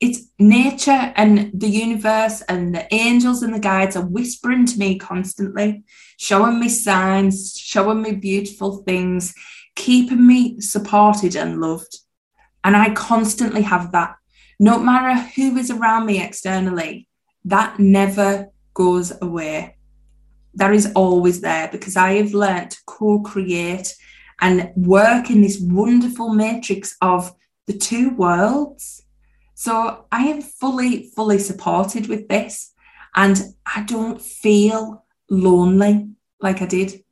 it's 0.00 0.28
nature 0.38 1.12
and 1.16 1.50
the 1.52 1.68
universe 1.68 2.40
and 2.42 2.74
the 2.74 2.92
angels 2.94 3.42
and 3.42 3.52
the 3.52 3.58
guides 3.58 3.96
are 3.96 4.06
whispering 4.06 4.64
to 4.66 4.78
me 4.78 4.96
constantly, 4.96 5.82
showing 6.16 6.60
me 6.60 6.68
signs, 6.68 7.56
showing 7.56 8.02
me 8.02 8.12
beautiful 8.12 8.78
things, 8.84 9.34
keeping 9.74 10.24
me 10.24 10.60
supported 10.60 11.34
and 11.34 11.60
loved. 11.60 11.98
And 12.62 12.76
I 12.76 12.94
constantly 12.94 13.62
have 13.62 13.90
that. 13.92 14.14
No 14.60 14.78
matter 14.78 15.20
who 15.34 15.56
is 15.56 15.70
around 15.70 16.06
me 16.06 16.22
externally, 16.22 17.08
that 17.44 17.80
never 17.80 18.50
goes 18.74 19.12
away. 19.20 19.77
That 20.58 20.74
is 20.74 20.92
always 20.94 21.40
there 21.40 21.68
because 21.70 21.96
I 21.96 22.14
have 22.14 22.34
learned 22.34 22.72
to 22.72 22.78
co 22.86 23.20
create 23.20 23.94
and 24.40 24.70
work 24.76 25.30
in 25.30 25.40
this 25.40 25.58
wonderful 25.60 26.34
matrix 26.34 26.96
of 27.00 27.32
the 27.66 27.72
two 27.72 28.10
worlds 28.10 29.02
so 29.60 30.04
I 30.12 30.28
am 30.28 30.40
fully, 30.40 31.10
fully 31.16 31.40
supported 31.40 32.06
with 32.06 32.28
this. 32.28 32.72
And 33.16 33.42
I 33.66 33.82
don't 33.82 34.22
feel 34.22 35.04
lonely 35.28 36.10
like 36.40 36.62
I 36.62 36.66
did. 36.66 37.02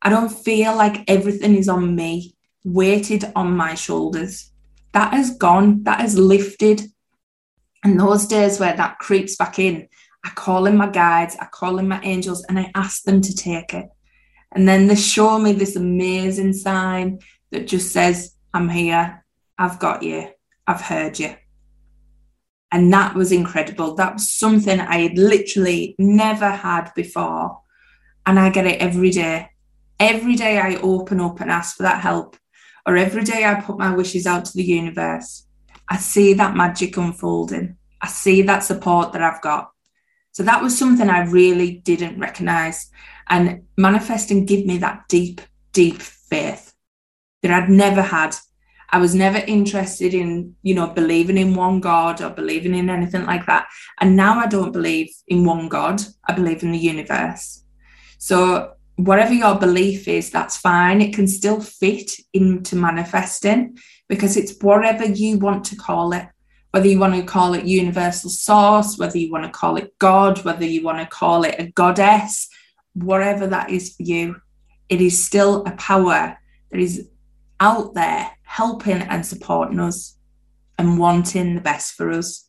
I 0.00 0.10
don't 0.10 0.28
feel 0.28 0.76
like 0.76 1.02
everything 1.10 1.56
is 1.56 1.68
on 1.68 1.96
me, 1.96 2.36
weighted 2.62 3.24
on 3.34 3.56
my 3.56 3.74
shoulders. 3.74 4.52
That 4.92 5.14
has 5.14 5.36
gone, 5.36 5.82
that 5.82 5.98
has 5.98 6.16
lifted. 6.16 6.82
And 7.82 7.98
those 7.98 8.28
days 8.28 8.60
where 8.60 8.76
that 8.76 9.00
creeps 9.00 9.34
back 9.34 9.58
in, 9.58 9.88
I 10.26 10.30
call 10.30 10.66
in 10.66 10.76
my 10.76 10.88
guides, 10.88 11.36
I 11.40 11.44
call 11.44 11.78
in 11.78 11.86
my 11.86 12.00
angels, 12.02 12.44
and 12.48 12.58
I 12.58 12.72
ask 12.74 13.04
them 13.04 13.20
to 13.20 13.32
take 13.32 13.72
it. 13.72 13.86
And 14.50 14.66
then 14.66 14.88
they 14.88 14.96
show 14.96 15.38
me 15.38 15.52
this 15.52 15.76
amazing 15.76 16.52
sign 16.52 17.20
that 17.52 17.68
just 17.68 17.92
says, 17.92 18.34
I'm 18.52 18.68
here, 18.68 19.24
I've 19.56 19.78
got 19.78 20.02
you, 20.02 20.28
I've 20.66 20.80
heard 20.80 21.20
you. 21.20 21.36
And 22.72 22.92
that 22.92 23.14
was 23.14 23.30
incredible. 23.30 23.94
That 23.94 24.14
was 24.14 24.28
something 24.28 24.80
I 24.80 24.98
had 24.98 25.16
literally 25.16 25.94
never 25.96 26.50
had 26.50 26.90
before. 26.96 27.60
And 28.26 28.40
I 28.40 28.50
get 28.50 28.66
it 28.66 28.80
every 28.80 29.10
day. 29.10 29.50
Every 30.00 30.34
day 30.34 30.58
I 30.58 30.74
open 30.76 31.20
up 31.20 31.40
and 31.40 31.52
ask 31.52 31.76
for 31.76 31.84
that 31.84 32.00
help, 32.00 32.36
or 32.84 32.96
every 32.96 33.22
day 33.22 33.44
I 33.44 33.60
put 33.60 33.78
my 33.78 33.94
wishes 33.94 34.26
out 34.26 34.44
to 34.46 34.56
the 34.56 34.64
universe, 34.64 35.46
I 35.88 35.98
see 35.98 36.34
that 36.34 36.56
magic 36.56 36.96
unfolding. 36.96 37.76
I 38.02 38.08
see 38.08 38.42
that 38.42 38.64
support 38.64 39.12
that 39.12 39.22
I've 39.22 39.40
got. 39.40 39.70
So 40.36 40.42
that 40.42 40.62
was 40.62 40.76
something 40.76 41.08
I 41.08 41.20
really 41.20 41.78
didn't 41.78 42.20
recognize. 42.20 42.90
And 43.30 43.62
manifesting 43.78 44.44
give 44.44 44.66
me 44.66 44.76
that 44.76 45.08
deep, 45.08 45.40
deep 45.72 46.02
faith 46.02 46.74
that 47.40 47.50
I'd 47.50 47.70
never 47.70 48.02
had 48.02 48.36
I 48.90 48.98
was 48.98 49.14
never 49.14 49.38
interested 49.38 50.14
in, 50.14 50.54
you 50.62 50.74
know, 50.74 50.88
believing 50.88 51.38
in 51.38 51.54
one 51.54 51.80
God 51.80 52.20
or 52.22 52.30
believing 52.30 52.74
in 52.74 52.88
anything 52.88 53.24
like 53.24 53.46
that. 53.46 53.66
And 54.00 54.14
now 54.14 54.38
I 54.38 54.46
don't 54.46 54.72
believe 54.72 55.10
in 55.26 55.44
one 55.44 55.68
God, 55.68 56.02
I 56.28 56.34
believe 56.34 56.62
in 56.62 56.72
the 56.72 56.78
universe. 56.78 57.64
So, 58.18 58.74
whatever 58.96 59.34
your 59.34 59.58
belief 59.58 60.06
is, 60.06 60.30
that's 60.30 60.56
fine. 60.56 61.00
It 61.00 61.14
can 61.14 61.26
still 61.26 61.60
fit 61.60 62.12
into 62.32 62.76
manifesting 62.76 63.76
because 64.08 64.36
it's 64.36 64.62
whatever 64.62 65.04
you 65.04 65.38
want 65.38 65.64
to 65.66 65.76
call 65.76 66.12
it, 66.12 66.28
whether 66.76 66.88
you 66.88 66.98
want 66.98 67.14
to 67.14 67.22
call 67.22 67.54
it 67.54 67.64
universal 67.64 68.28
source, 68.28 68.98
whether 68.98 69.16
you 69.16 69.32
want 69.32 69.42
to 69.44 69.50
call 69.50 69.78
it 69.78 69.98
God, 69.98 70.44
whether 70.44 70.66
you 70.66 70.82
want 70.82 70.98
to 70.98 71.06
call 71.06 71.42
it 71.42 71.54
a 71.58 71.68
goddess, 71.68 72.50
whatever 72.92 73.46
that 73.46 73.70
is 73.70 73.94
for 73.94 74.02
you, 74.02 74.42
it 74.90 75.00
is 75.00 75.24
still 75.24 75.64
a 75.64 75.70
power 75.70 76.36
that 76.70 76.78
is 76.78 77.08
out 77.60 77.94
there 77.94 78.30
helping 78.42 79.00
and 79.00 79.24
supporting 79.24 79.80
us 79.80 80.18
and 80.78 80.98
wanting 80.98 81.54
the 81.54 81.62
best 81.62 81.94
for 81.94 82.10
us. 82.10 82.46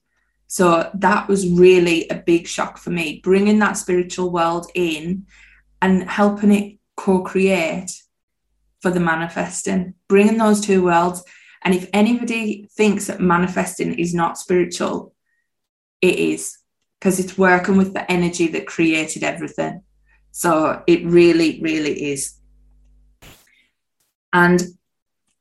So 0.48 0.92
that 0.96 1.30
was 1.30 1.50
really 1.50 2.10
a 2.10 2.16
big 2.16 2.50
shock 2.50 2.78
for 2.78 2.90
me, 2.90 3.22
bringing 3.24 3.60
that 3.60 3.78
spiritual 3.78 4.30
world 4.30 4.70
in 4.76 5.26
and 5.82 6.04
helping 6.04 6.52
it 6.52 6.80
co 6.98 7.22
create 7.22 7.94
for 8.82 8.92
the 8.92 9.00
manifesting, 9.00 9.94
bringing 10.10 10.38
those 10.38 10.60
two 10.60 10.84
worlds. 10.84 11.24
And 11.64 11.74
if 11.74 11.90
anybody 11.94 12.70
thinks 12.72 13.08
that 13.08 13.20
manifesting 13.20 13.98
is 13.98 14.14
not 14.14 14.38
spiritual, 14.38 15.14
it 16.02 16.16
is 16.16 16.58
because 17.00 17.20
it's 17.20 17.38
working 17.38 17.78
with 17.78 17.94
the 17.94 18.10
energy 18.12 18.48
that 18.48 18.68
created 18.68 19.24
everything. 19.24 19.82
So 20.32 20.84
it 20.88 21.06
really, 21.06 21.60
really 21.62 22.12
is. 22.12 22.40
And 24.34 24.62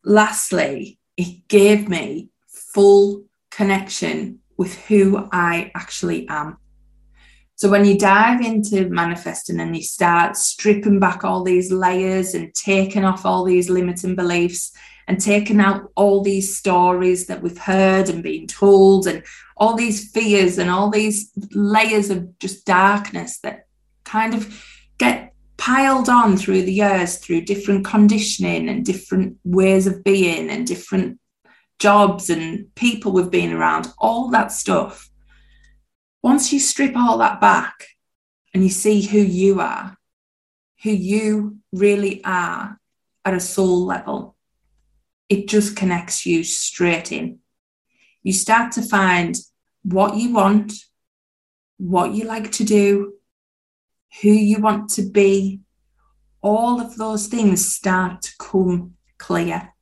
lastly, 0.05 0.99
it 1.17 1.49
gave 1.49 1.89
me 1.89 2.31
full 2.49 3.25
connection 3.51 4.41
with 4.57 4.75
who 4.87 5.29
I 5.33 5.71
actually 5.75 6.29
am. 6.29 6.59
So 7.57 7.71
when 7.71 7.87
you 7.87 7.99
dive 7.99 8.43
into 8.43 8.89
manifesting 8.91 9.61
and 9.61 9.75
you 9.75 9.83
start 9.83 10.37
stripping 10.37 11.01
back 11.01 11.25
all 11.25 11.43
these 11.43 11.73
layers 11.73 12.35
and 12.35 12.55
taking 12.55 13.05
off 13.05 13.25
all 13.25 13.45
these 13.45 13.71
limiting 13.71 14.15
beliefs 14.15 14.73
and 15.07 15.21
taking 15.21 15.61
out 15.61 15.91
all 15.95 16.23
these 16.23 16.57
stories 16.57 17.27
that 17.27 17.43
we've 17.43 17.59
heard 17.59 18.09
and 18.09 18.23
been 18.23 18.47
told 18.47 19.07
and 19.07 19.23
all 19.57 19.77
these 19.77 20.11
fears 20.11 20.59
and 20.59 20.71
all 20.71 20.91
these 20.91 21.31
layers 21.53 22.11
of 22.11 22.39
just 22.39 22.65
darkness 22.65 23.39
that 23.41 23.67
kind 24.05 24.35
of 24.35 24.65
get 24.99 25.33
piled 25.57 26.09
on 26.09 26.37
through 26.37 26.63
the 26.63 26.73
years 26.73 27.19
through 27.19 27.41
different 27.41 27.85
conditioning 27.85 28.69
and 28.69 28.85
different 28.85 29.37
ways 29.45 29.87
of 29.87 30.05
being 30.05 30.51
and 30.51 30.67
different 30.67 31.19
jobs 31.79 32.31
and 32.31 32.75
people 32.75 33.13
we've 33.13 33.31
been 33.31 33.53
around, 33.53 33.89
all 33.99 34.29
that 34.31 34.53
stuff. 34.53 35.09
Once 36.23 36.53
you 36.53 36.61
strip 36.61 36.97
all 36.97 37.19
that 37.19 37.41
back 37.41 37.87
and 38.53 38.63
you 38.63 38.71
see 38.71 39.03
who 39.03 39.19
you 39.19 39.61
are, 39.61 39.97
who 40.83 40.91
you 40.91 41.57
really 41.73 42.23
are 42.25 42.79
at 43.25 43.35
a 43.35 43.41
soul 43.41 43.87
level, 43.87 44.36
it 45.29 45.49
just 45.49 45.77
connects 45.77 46.25
you 46.25 46.45
straight 46.45 47.13
in. 47.13 47.39
You 48.23 48.33
start 48.33 48.73
to 48.73 48.83
find 48.83 49.37
what 49.83 50.17
you 50.17 50.33
want, 50.33 50.73
what 51.79 52.13
you 52.13 52.25
like 52.25 52.53
to 52.53 52.65
do, 52.65 53.15
who 54.23 54.31
you 54.31 54.61
want 54.61 54.91
to 54.91 55.03
be. 55.03 55.61
All 56.43 56.81
of 56.81 56.97
those 56.97 57.27
things 57.27 57.75
start 57.75 58.23
to 58.23 58.31
come 58.39 58.95
clear. 59.19 59.73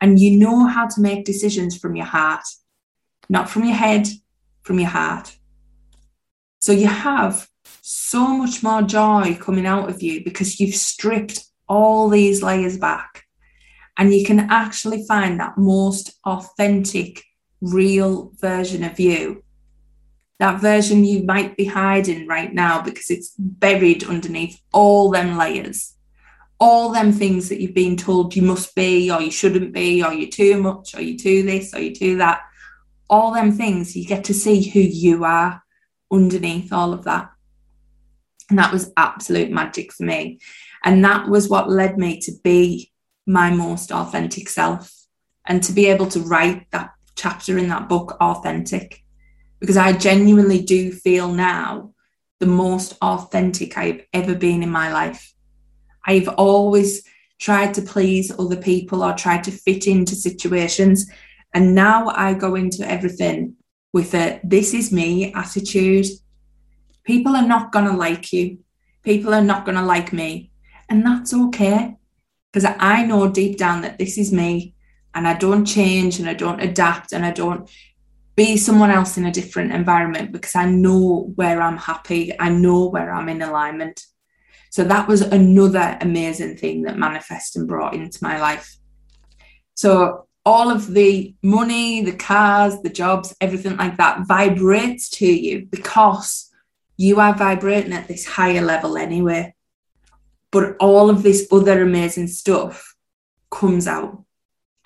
And 0.00 0.18
you 0.18 0.38
know 0.38 0.66
how 0.66 0.88
to 0.88 1.00
make 1.00 1.24
decisions 1.24 1.76
from 1.76 1.96
your 1.96 2.06
heart, 2.06 2.42
not 3.28 3.48
from 3.48 3.64
your 3.64 3.76
head, 3.76 4.08
from 4.62 4.78
your 4.78 4.88
heart. 4.88 5.36
So 6.60 6.72
you 6.72 6.86
have 6.86 7.48
so 7.80 8.36
much 8.36 8.62
more 8.62 8.82
joy 8.82 9.36
coming 9.40 9.66
out 9.66 9.88
of 9.88 10.02
you 10.02 10.22
because 10.24 10.60
you've 10.60 10.74
stripped 10.74 11.44
all 11.68 12.08
these 12.08 12.42
layers 12.42 12.78
back 12.78 13.21
and 13.98 14.14
you 14.14 14.24
can 14.24 14.40
actually 14.50 15.04
find 15.06 15.38
that 15.38 15.58
most 15.58 16.18
authentic, 16.24 17.22
real 17.60 18.32
version 18.40 18.84
of 18.84 18.98
you. 18.98 19.44
That 20.38 20.60
version 20.60 21.04
you 21.04 21.22
might 21.22 21.56
be 21.56 21.66
hiding 21.66 22.26
right 22.26 22.52
now 22.52 22.82
because 22.82 23.10
it's 23.10 23.34
buried 23.38 24.04
underneath 24.04 24.60
all 24.72 25.10
them 25.10 25.36
layers, 25.36 25.94
all 26.58 26.90
them 26.90 27.12
things 27.12 27.48
that 27.48 27.60
you've 27.60 27.74
been 27.74 27.96
told 27.96 28.34
you 28.34 28.42
must 28.42 28.74
be, 28.74 29.10
or 29.10 29.20
you 29.20 29.30
shouldn't 29.30 29.72
be, 29.72 30.02
or 30.02 30.12
you're 30.12 30.30
too 30.30 30.60
much, 30.60 30.94
or 30.94 31.00
you 31.00 31.18
too 31.18 31.42
this, 31.42 31.74
or 31.74 31.80
you 31.80 31.94
too 31.94 32.16
that. 32.18 32.42
All 33.10 33.32
them 33.32 33.52
things, 33.52 33.94
you 33.94 34.06
get 34.06 34.24
to 34.24 34.34
see 34.34 34.62
who 34.62 34.80
you 34.80 35.24
are 35.24 35.62
underneath 36.10 36.72
all 36.72 36.92
of 36.92 37.04
that. 37.04 37.30
And 38.48 38.58
that 38.58 38.72
was 38.72 38.92
absolute 38.96 39.50
magic 39.50 39.92
for 39.92 40.04
me. 40.04 40.40
And 40.84 41.04
that 41.04 41.28
was 41.28 41.48
what 41.48 41.70
led 41.70 41.98
me 41.98 42.20
to 42.20 42.32
be 42.42 42.91
my 43.26 43.50
most 43.50 43.92
authentic 43.92 44.48
self 44.48 44.92
and 45.46 45.62
to 45.62 45.72
be 45.72 45.86
able 45.86 46.06
to 46.06 46.20
write 46.20 46.70
that 46.70 46.92
chapter 47.14 47.58
in 47.58 47.68
that 47.68 47.88
book 47.88 48.16
authentic. 48.20 49.02
Because 49.60 49.76
I 49.76 49.92
genuinely 49.92 50.62
do 50.62 50.92
feel 50.92 51.32
now 51.32 51.92
the 52.40 52.46
most 52.46 52.94
authentic 53.00 53.78
I've 53.78 54.04
ever 54.12 54.34
been 54.34 54.62
in 54.62 54.70
my 54.70 54.92
life. 54.92 55.32
I've 56.04 56.28
always 56.28 57.04
tried 57.38 57.74
to 57.74 57.82
please 57.82 58.32
other 58.38 58.56
people 58.56 59.02
or 59.02 59.12
tried 59.12 59.44
to 59.44 59.50
fit 59.50 59.86
into 59.86 60.14
situations. 60.14 61.10
And 61.54 61.74
now 61.74 62.08
I 62.08 62.34
go 62.34 62.54
into 62.54 62.88
everything 62.88 63.56
with 63.92 64.14
a 64.14 64.40
this 64.42 64.74
is 64.74 64.90
me 64.90 65.32
attitude. 65.32 66.06
People 67.04 67.36
are 67.36 67.46
not 67.46 67.72
going 67.72 67.84
to 67.84 67.96
like 67.96 68.32
you. 68.32 68.58
People 69.02 69.34
are 69.34 69.42
not 69.42 69.64
going 69.64 69.76
to 69.76 69.84
like 69.84 70.12
me. 70.12 70.50
And 70.88 71.04
that's 71.04 71.34
okay. 71.34 71.96
Because 72.52 72.74
I 72.78 73.04
know 73.04 73.30
deep 73.30 73.56
down 73.56 73.82
that 73.82 73.98
this 73.98 74.18
is 74.18 74.32
me 74.32 74.74
and 75.14 75.26
I 75.26 75.34
don't 75.34 75.64
change 75.64 76.18
and 76.18 76.28
I 76.28 76.34
don't 76.34 76.60
adapt 76.60 77.12
and 77.12 77.24
I 77.24 77.30
don't 77.30 77.70
be 78.36 78.56
someone 78.56 78.90
else 78.90 79.16
in 79.16 79.26
a 79.26 79.32
different 79.32 79.72
environment 79.72 80.32
because 80.32 80.54
I 80.54 80.66
know 80.66 81.32
where 81.34 81.60
I'm 81.60 81.76
happy. 81.76 82.32
I 82.38 82.48
know 82.48 82.88
where 82.88 83.12
I'm 83.12 83.28
in 83.28 83.42
alignment. 83.42 84.04
So 84.70 84.84
that 84.84 85.06
was 85.06 85.20
another 85.20 85.98
amazing 86.00 86.56
thing 86.56 86.82
that 86.82 86.96
manifesting 86.98 87.66
brought 87.66 87.94
into 87.94 88.18
my 88.22 88.40
life. 88.40 88.76
So 89.74 90.28
all 90.44 90.70
of 90.70 90.92
the 90.92 91.34
money, 91.42 92.02
the 92.02 92.16
cars, 92.16 92.80
the 92.82 92.88
jobs, 92.88 93.34
everything 93.40 93.76
like 93.76 93.98
that 93.98 94.26
vibrates 94.26 95.10
to 95.10 95.26
you 95.26 95.66
because 95.66 96.50
you 96.96 97.20
are 97.20 97.34
vibrating 97.34 97.92
at 97.92 98.08
this 98.08 98.26
higher 98.26 98.62
level 98.62 98.96
anyway. 98.96 99.54
But 100.52 100.76
all 100.78 101.10
of 101.10 101.24
this 101.24 101.48
other 101.50 101.82
amazing 101.82 102.28
stuff 102.28 102.94
comes 103.50 103.88
out 103.88 104.24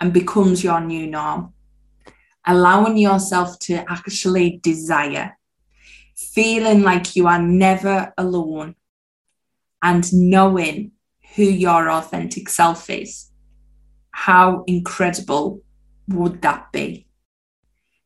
and 0.00 0.12
becomes 0.12 0.64
your 0.64 0.81
new 0.81 1.07
norm. 1.07 1.52
Allowing 2.46 2.96
yourself 2.96 3.59
to 3.61 3.85
actually 3.90 4.59
desire, 4.62 5.37
feeling 6.14 6.83
like 6.83 7.16
you 7.16 7.26
are 7.26 7.42
never 7.42 8.14
alone, 8.16 8.76
and 9.83 10.11
knowing 10.14 10.92
who 11.35 11.42
your 11.42 11.90
authentic 11.90 12.48
self 12.48 12.88
is 12.88 13.31
how 14.16 14.64
incredible 14.66 15.62
would 16.09 16.40
that 16.40 16.72
be? 16.72 17.07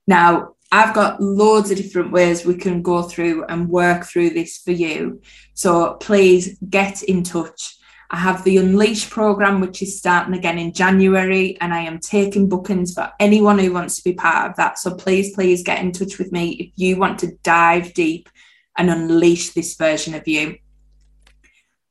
Now, 0.09 0.57
I've 0.73 0.95
got 0.95 1.21
loads 1.21 1.71
of 1.71 1.77
different 1.77 2.13
ways 2.13 2.45
we 2.45 2.55
can 2.55 2.81
go 2.81 3.03
through 3.03 3.45
and 3.47 3.69
work 3.69 4.05
through 4.05 4.31
this 4.31 4.59
for 4.59 4.71
you. 4.71 5.21
So 5.55 5.95
please 5.95 6.57
get 6.69 7.03
in 7.03 7.25
touch. 7.25 7.77
I 8.13 8.17
have 8.17 8.43
the 8.43 8.57
Unleash 8.57 9.09
program, 9.09 9.61
which 9.61 9.83
is 9.83 9.99
starting 9.99 10.35
again 10.35 10.59
in 10.59 10.73
January, 10.73 11.57
and 11.61 11.73
I 11.73 11.81
am 11.81 11.99
taking 11.99 12.49
bookings 12.49 12.93
for 12.93 13.11
anyone 13.21 13.59
who 13.59 13.73
wants 13.73 13.97
to 13.97 14.05
be 14.05 14.15
part 14.15 14.51
of 14.51 14.57
that. 14.57 14.79
So 14.79 14.95
please, 14.95 15.35
please 15.35 15.63
get 15.63 15.83
in 15.83 15.93
touch 15.93 16.19
with 16.19 16.33
me 16.33 16.51
if 16.51 16.73
you 16.77 16.97
want 16.97 17.21
to 17.21 17.37
dive 17.43 17.95
deep 17.95 18.29
and 18.77 18.91
unleash 18.91 19.51
this 19.51 19.77
version 19.77 20.15
of 20.15 20.27
you. 20.27 20.57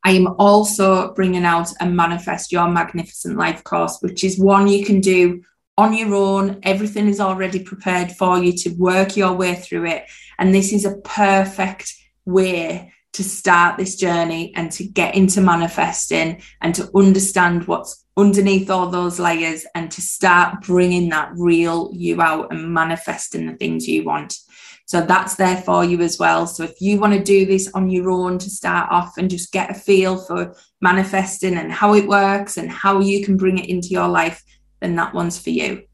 I 0.04 0.12
am 0.12 0.34
also 0.38 1.12
bringing 1.14 1.44
out 1.44 1.70
a 1.80 1.86
Manifest 1.86 2.52
Your 2.52 2.68
Magnificent 2.68 3.36
Life 3.36 3.62
course, 3.64 3.98
which 4.00 4.24
is 4.24 4.38
one 4.38 4.66
you 4.68 4.84
can 4.84 5.00
do 5.00 5.42
on 5.80 5.94
your 5.94 6.14
own. 6.14 6.60
Everything 6.62 7.08
is 7.08 7.20
already 7.20 7.64
prepared 7.64 8.12
for 8.12 8.38
you 8.38 8.52
to 8.52 8.70
work 8.74 9.16
your 9.16 9.32
way 9.32 9.54
through 9.54 9.86
it. 9.86 10.04
And 10.38 10.54
this 10.54 10.74
is 10.74 10.84
a 10.84 10.98
perfect 10.98 11.94
way 12.26 12.92
to 13.14 13.24
start 13.24 13.78
this 13.78 13.96
journey 13.96 14.52
and 14.54 14.70
to 14.72 14.84
get 14.84 15.14
into 15.14 15.40
manifesting 15.40 16.42
and 16.60 16.74
to 16.74 16.90
understand 16.94 17.66
what's 17.66 18.04
underneath 18.16 18.68
all 18.68 18.88
those 18.88 19.18
layers 19.18 19.64
and 19.74 19.90
to 19.90 20.02
start 20.02 20.60
bringing 20.60 21.08
that 21.08 21.32
real 21.34 21.90
you 21.94 22.20
out 22.20 22.52
and 22.52 22.72
manifesting 22.72 23.46
the 23.46 23.56
things 23.56 23.88
you 23.88 24.04
want. 24.04 24.36
So 24.84 25.00
that's 25.00 25.36
there 25.36 25.56
for 25.56 25.84
you 25.84 26.00
as 26.02 26.18
well. 26.18 26.46
So 26.46 26.64
if 26.64 26.80
you 26.80 27.00
want 27.00 27.14
to 27.14 27.22
do 27.22 27.46
this 27.46 27.70
on 27.72 27.88
your 27.88 28.10
own 28.10 28.38
to 28.38 28.50
start 28.50 28.90
off 28.90 29.16
and 29.16 29.30
just 29.30 29.52
get 29.52 29.70
a 29.70 29.74
feel 29.74 30.18
for 30.18 30.54
manifesting 30.80 31.56
and 31.56 31.72
how 31.72 31.94
it 31.94 32.06
works 32.06 32.58
and 32.58 32.70
how 32.70 33.00
you 33.00 33.24
can 33.24 33.36
bring 33.36 33.56
it 33.56 33.70
into 33.70 33.88
your 33.88 34.08
life, 34.08 34.42
then 34.80 34.96
that 34.96 35.14
one's 35.14 35.38
for 35.38 35.50
you. 35.50 35.84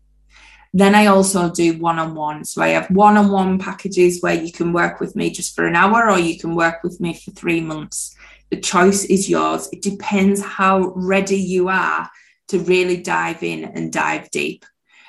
Then 0.73 0.95
I 0.95 1.07
also 1.07 1.51
do 1.51 1.79
one 1.79 1.99
on 1.99 2.15
one. 2.15 2.45
So 2.45 2.63
I 2.63 2.69
have 2.69 2.91
one 2.91 3.17
on 3.17 3.31
one 3.31 3.59
packages 3.59 4.21
where 4.21 4.35
you 4.35 4.53
can 4.53 4.73
work 4.73 5.01
with 5.01 5.17
me 5.17 5.31
just 5.31 5.55
for 5.55 5.67
an 5.67 5.77
hour 5.77 6.11
or 6.11 6.19
you 6.19 6.39
can 6.39 6.55
work 6.55 6.83
with 6.83 7.01
me 7.01 7.15
for 7.15 7.31
three 7.31 7.61
months. 7.61 8.15
The 8.51 8.61
choice 8.61 9.05
is 9.05 9.29
yours. 9.29 9.69
It 9.73 9.83
depends 9.83 10.43
how 10.43 10.93
ready 10.95 11.39
you 11.39 11.69
are 11.69 12.11
to 12.49 12.59
really 12.61 12.99
dive 12.99 13.43
in 13.43 13.65
and 13.65 13.93
dive 13.93 14.31
deep. 14.31 14.65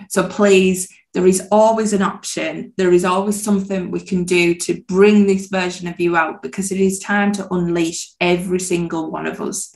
So 0.09 0.27
please 0.27 0.87
there 1.17 1.25
is 1.25 1.47
always 1.51 1.93
an 1.93 2.03
option. 2.03 2.73
There 2.77 2.93
is 2.93 3.03
always 3.03 3.41
something 3.41 3.89
we 3.89 4.01
can 4.01 4.23
do 4.23 4.53
to 4.53 4.83
bring 4.83 5.25
this 5.25 5.47
version 5.47 5.87
of 5.87 5.99
you 5.99 6.15
out 6.15 6.43
because 6.43 6.71
it 6.71 6.79
is 6.79 6.99
time 6.99 7.31
to 7.33 7.51
unleash 7.51 8.11
every 8.21 8.59
single 8.59 9.09
one 9.09 9.25
of 9.25 9.41
us. 9.41 9.75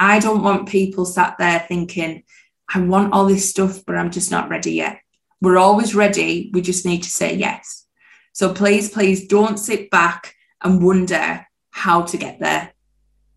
I 0.00 0.18
don't 0.18 0.42
want 0.42 0.68
people 0.68 1.04
sat 1.04 1.36
there 1.38 1.64
thinking, 1.68 2.24
I 2.72 2.80
want 2.80 3.12
all 3.12 3.26
this 3.26 3.48
stuff, 3.48 3.80
but 3.86 3.96
I'm 3.96 4.10
just 4.10 4.30
not 4.30 4.48
ready 4.48 4.72
yet. 4.72 5.00
We're 5.40 5.58
always 5.58 5.94
ready. 5.94 6.50
We 6.52 6.62
just 6.62 6.86
need 6.86 7.02
to 7.02 7.10
say 7.10 7.34
yes. 7.34 7.86
So 8.32 8.52
please, 8.52 8.90
please 8.90 9.26
don't 9.26 9.58
sit 9.58 9.90
back 9.90 10.34
and 10.62 10.82
wonder 10.82 11.46
how 11.70 12.02
to 12.02 12.16
get 12.16 12.40
there. 12.40 12.72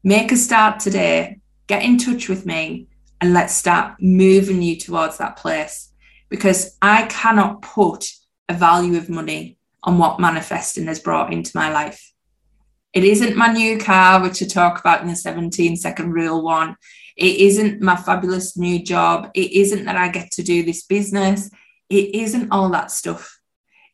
Make 0.03 0.31
a 0.31 0.37
start 0.37 0.79
today. 0.79 1.39
Get 1.67 1.83
in 1.83 1.97
touch 1.97 2.29
with 2.29 2.45
me 2.45 2.87
and 3.19 3.33
let's 3.33 3.53
start 3.53 4.01
moving 4.01 4.61
you 4.61 4.77
towards 4.77 5.17
that 5.17 5.37
place 5.37 5.91
because 6.29 6.77
I 6.81 7.03
cannot 7.07 7.61
put 7.61 8.09
a 8.47 8.53
value 8.53 8.97
of 8.97 9.09
money 9.09 9.57
on 9.83 9.97
what 9.97 10.19
manifesting 10.19 10.85
has 10.87 10.99
brought 10.99 11.33
into 11.33 11.51
my 11.55 11.71
life. 11.71 12.13
It 12.93 13.03
isn't 13.03 13.35
my 13.35 13.47
new 13.47 13.77
car, 13.77 14.21
which 14.21 14.41
I 14.41 14.45
talk 14.45 14.79
about 14.79 15.01
in 15.01 15.07
the 15.07 15.15
17 15.15 15.75
second 15.75 16.11
rule 16.11 16.41
one. 16.41 16.75
It 17.17 17.37
isn't 17.37 17.81
my 17.81 17.95
fabulous 17.95 18.55
new 18.55 18.83
job. 18.83 19.31
It 19.33 19.51
isn't 19.51 19.85
that 19.85 19.97
I 19.97 20.09
get 20.09 20.31
to 20.33 20.43
do 20.43 20.63
this 20.63 20.83
business. 20.83 21.49
It 21.89 22.13
isn't 22.13 22.51
all 22.51 22.69
that 22.69 22.91
stuff. 22.91 23.39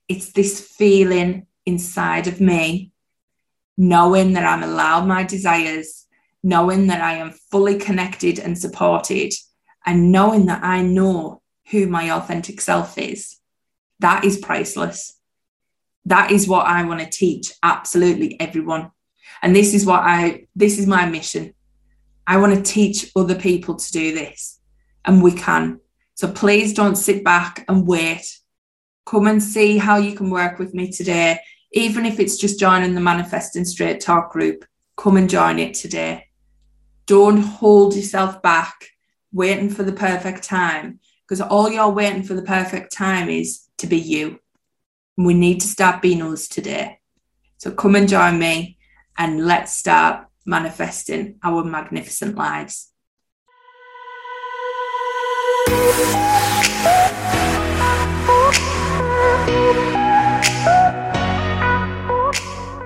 It's 0.10 0.34
this 0.34 0.60
feeling 0.60 1.48
inside 1.66 2.28
of 2.28 2.42
me, 2.42 2.92
knowing 3.78 4.34
that 4.34 4.44
I'm 4.44 4.62
allowed 4.62 5.08
my 5.08 5.24
desires, 5.24 6.06
knowing 6.44 6.88
that 6.88 7.02
I 7.02 7.14
am 7.14 7.32
fully 7.50 7.78
connected 7.78 8.40
and 8.40 8.58
supported, 8.58 9.34
and 9.86 10.12
knowing 10.12 10.48
that 10.48 10.64
I 10.64 10.82
know 10.82 11.42
who 11.72 11.88
my 11.88 12.12
authentic 12.12 12.60
self 12.60 12.98
is, 12.98 13.38
that 14.00 14.26
is 14.26 14.38
priceless. 14.38 15.18
That 16.06 16.32
is 16.32 16.48
what 16.48 16.68
I 16.68 16.84
want 16.84 17.00
to 17.00 17.10
teach 17.10 17.54
absolutely 17.64 18.38
everyone. 18.40 18.92
And 19.42 19.56
this 19.56 19.74
is 19.74 19.86
what 19.86 20.02
I, 20.02 20.48
this 20.54 20.78
is 20.78 20.86
my 20.86 21.06
mission. 21.06 21.54
I 22.26 22.38
want 22.38 22.56
to 22.56 22.62
teach 22.62 23.12
other 23.16 23.36
people 23.36 23.76
to 23.76 23.92
do 23.92 24.14
this, 24.14 24.60
and 25.06 25.22
we 25.22 25.32
can. 25.34 25.80
So 26.16 26.32
please 26.32 26.74
don't 26.74 26.96
sit 26.96 27.24
back 27.24 27.66
and 27.68 27.88
wait. 27.88 28.40
Come 29.06 29.28
and 29.28 29.44
see 29.44 29.78
how 29.78 29.98
you 29.98 30.16
can 30.16 30.30
work 30.30 30.60
with 30.60 30.74
me 30.74 30.92
today. 30.92 31.40
Even 31.74 32.06
if 32.06 32.20
it's 32.20 32.38
just 32.38 32.60
joining 32.60 32.94
the 32.94 33.02
Manifesting 33.02 33.66
Straight 33.66 34.00
Talk 34.00 34.32
group, 34.32 34.64
come 34.96 35.18
and 35.18 35.30
join 35.30 35.60
it 35.60 35.74
today. 35.74 36.28
Don't 37.06 37.42
hold 37.42 37.96
yourself 37.96 38.42
back 38.42 38.90
waiting 39.34 39.70
for 39.70 39.84
the 39.84 39.92
perfect 39.92 40.44
time 40.44 41.00
because 41.28 41.42
all 41.42 41.70
you're 41.70 41.90
waiting 41.90 42.24
for 42.24 42.36
the 42.36 42.44
perfect 42.44 42.94
time 42.94 43.30
is 43.30 43.68
to 43.80 43.88
be 43.88 43.98
you. 43.98 44.40
We 45.18 45.34
need 45.34 45.62
to 45.62 45.68
start 45.68 46.02
being 46.02 46.22
us 46.22 46.48
today. 46.48 47.00
So 47.58 47.72
come 47.72 47.96
and 47.96 48.08
join 48.08 48.40
me 48.40 48.78
and 49.18 49.46
let's 49.46 49.74
start 49.74 50.28
manifesting 50.46 51.36
our 51.44 51.64
magnificent 51.64 52.36
lives. 52.36 52.90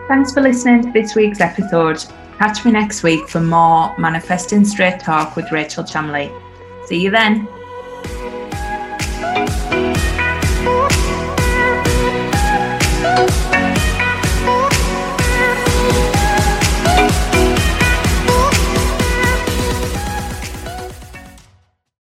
Thanks 0.07 0.33
for 0.33 0.41
listening 0.41 0.83
to 0.83 0.91
this 0.91 1.15
week's 1.15 1.41
episode. 1.41 2.03
Catch 2.37 2.63
me 2.63 2.71
next 2.71 3.03
week 3.03 3.27
for 3.27 3.41
more 3.41 3.97
Manifesting 3.97 4.63
Straight 4.63 4.99
Talk 4.99 5.35
with 5.35 5.51
Rachel 5.51 5.83
Chamley. 5.83 6.31
See 6.87 7.01
you 7.01 7.11
then. 7.11 7.47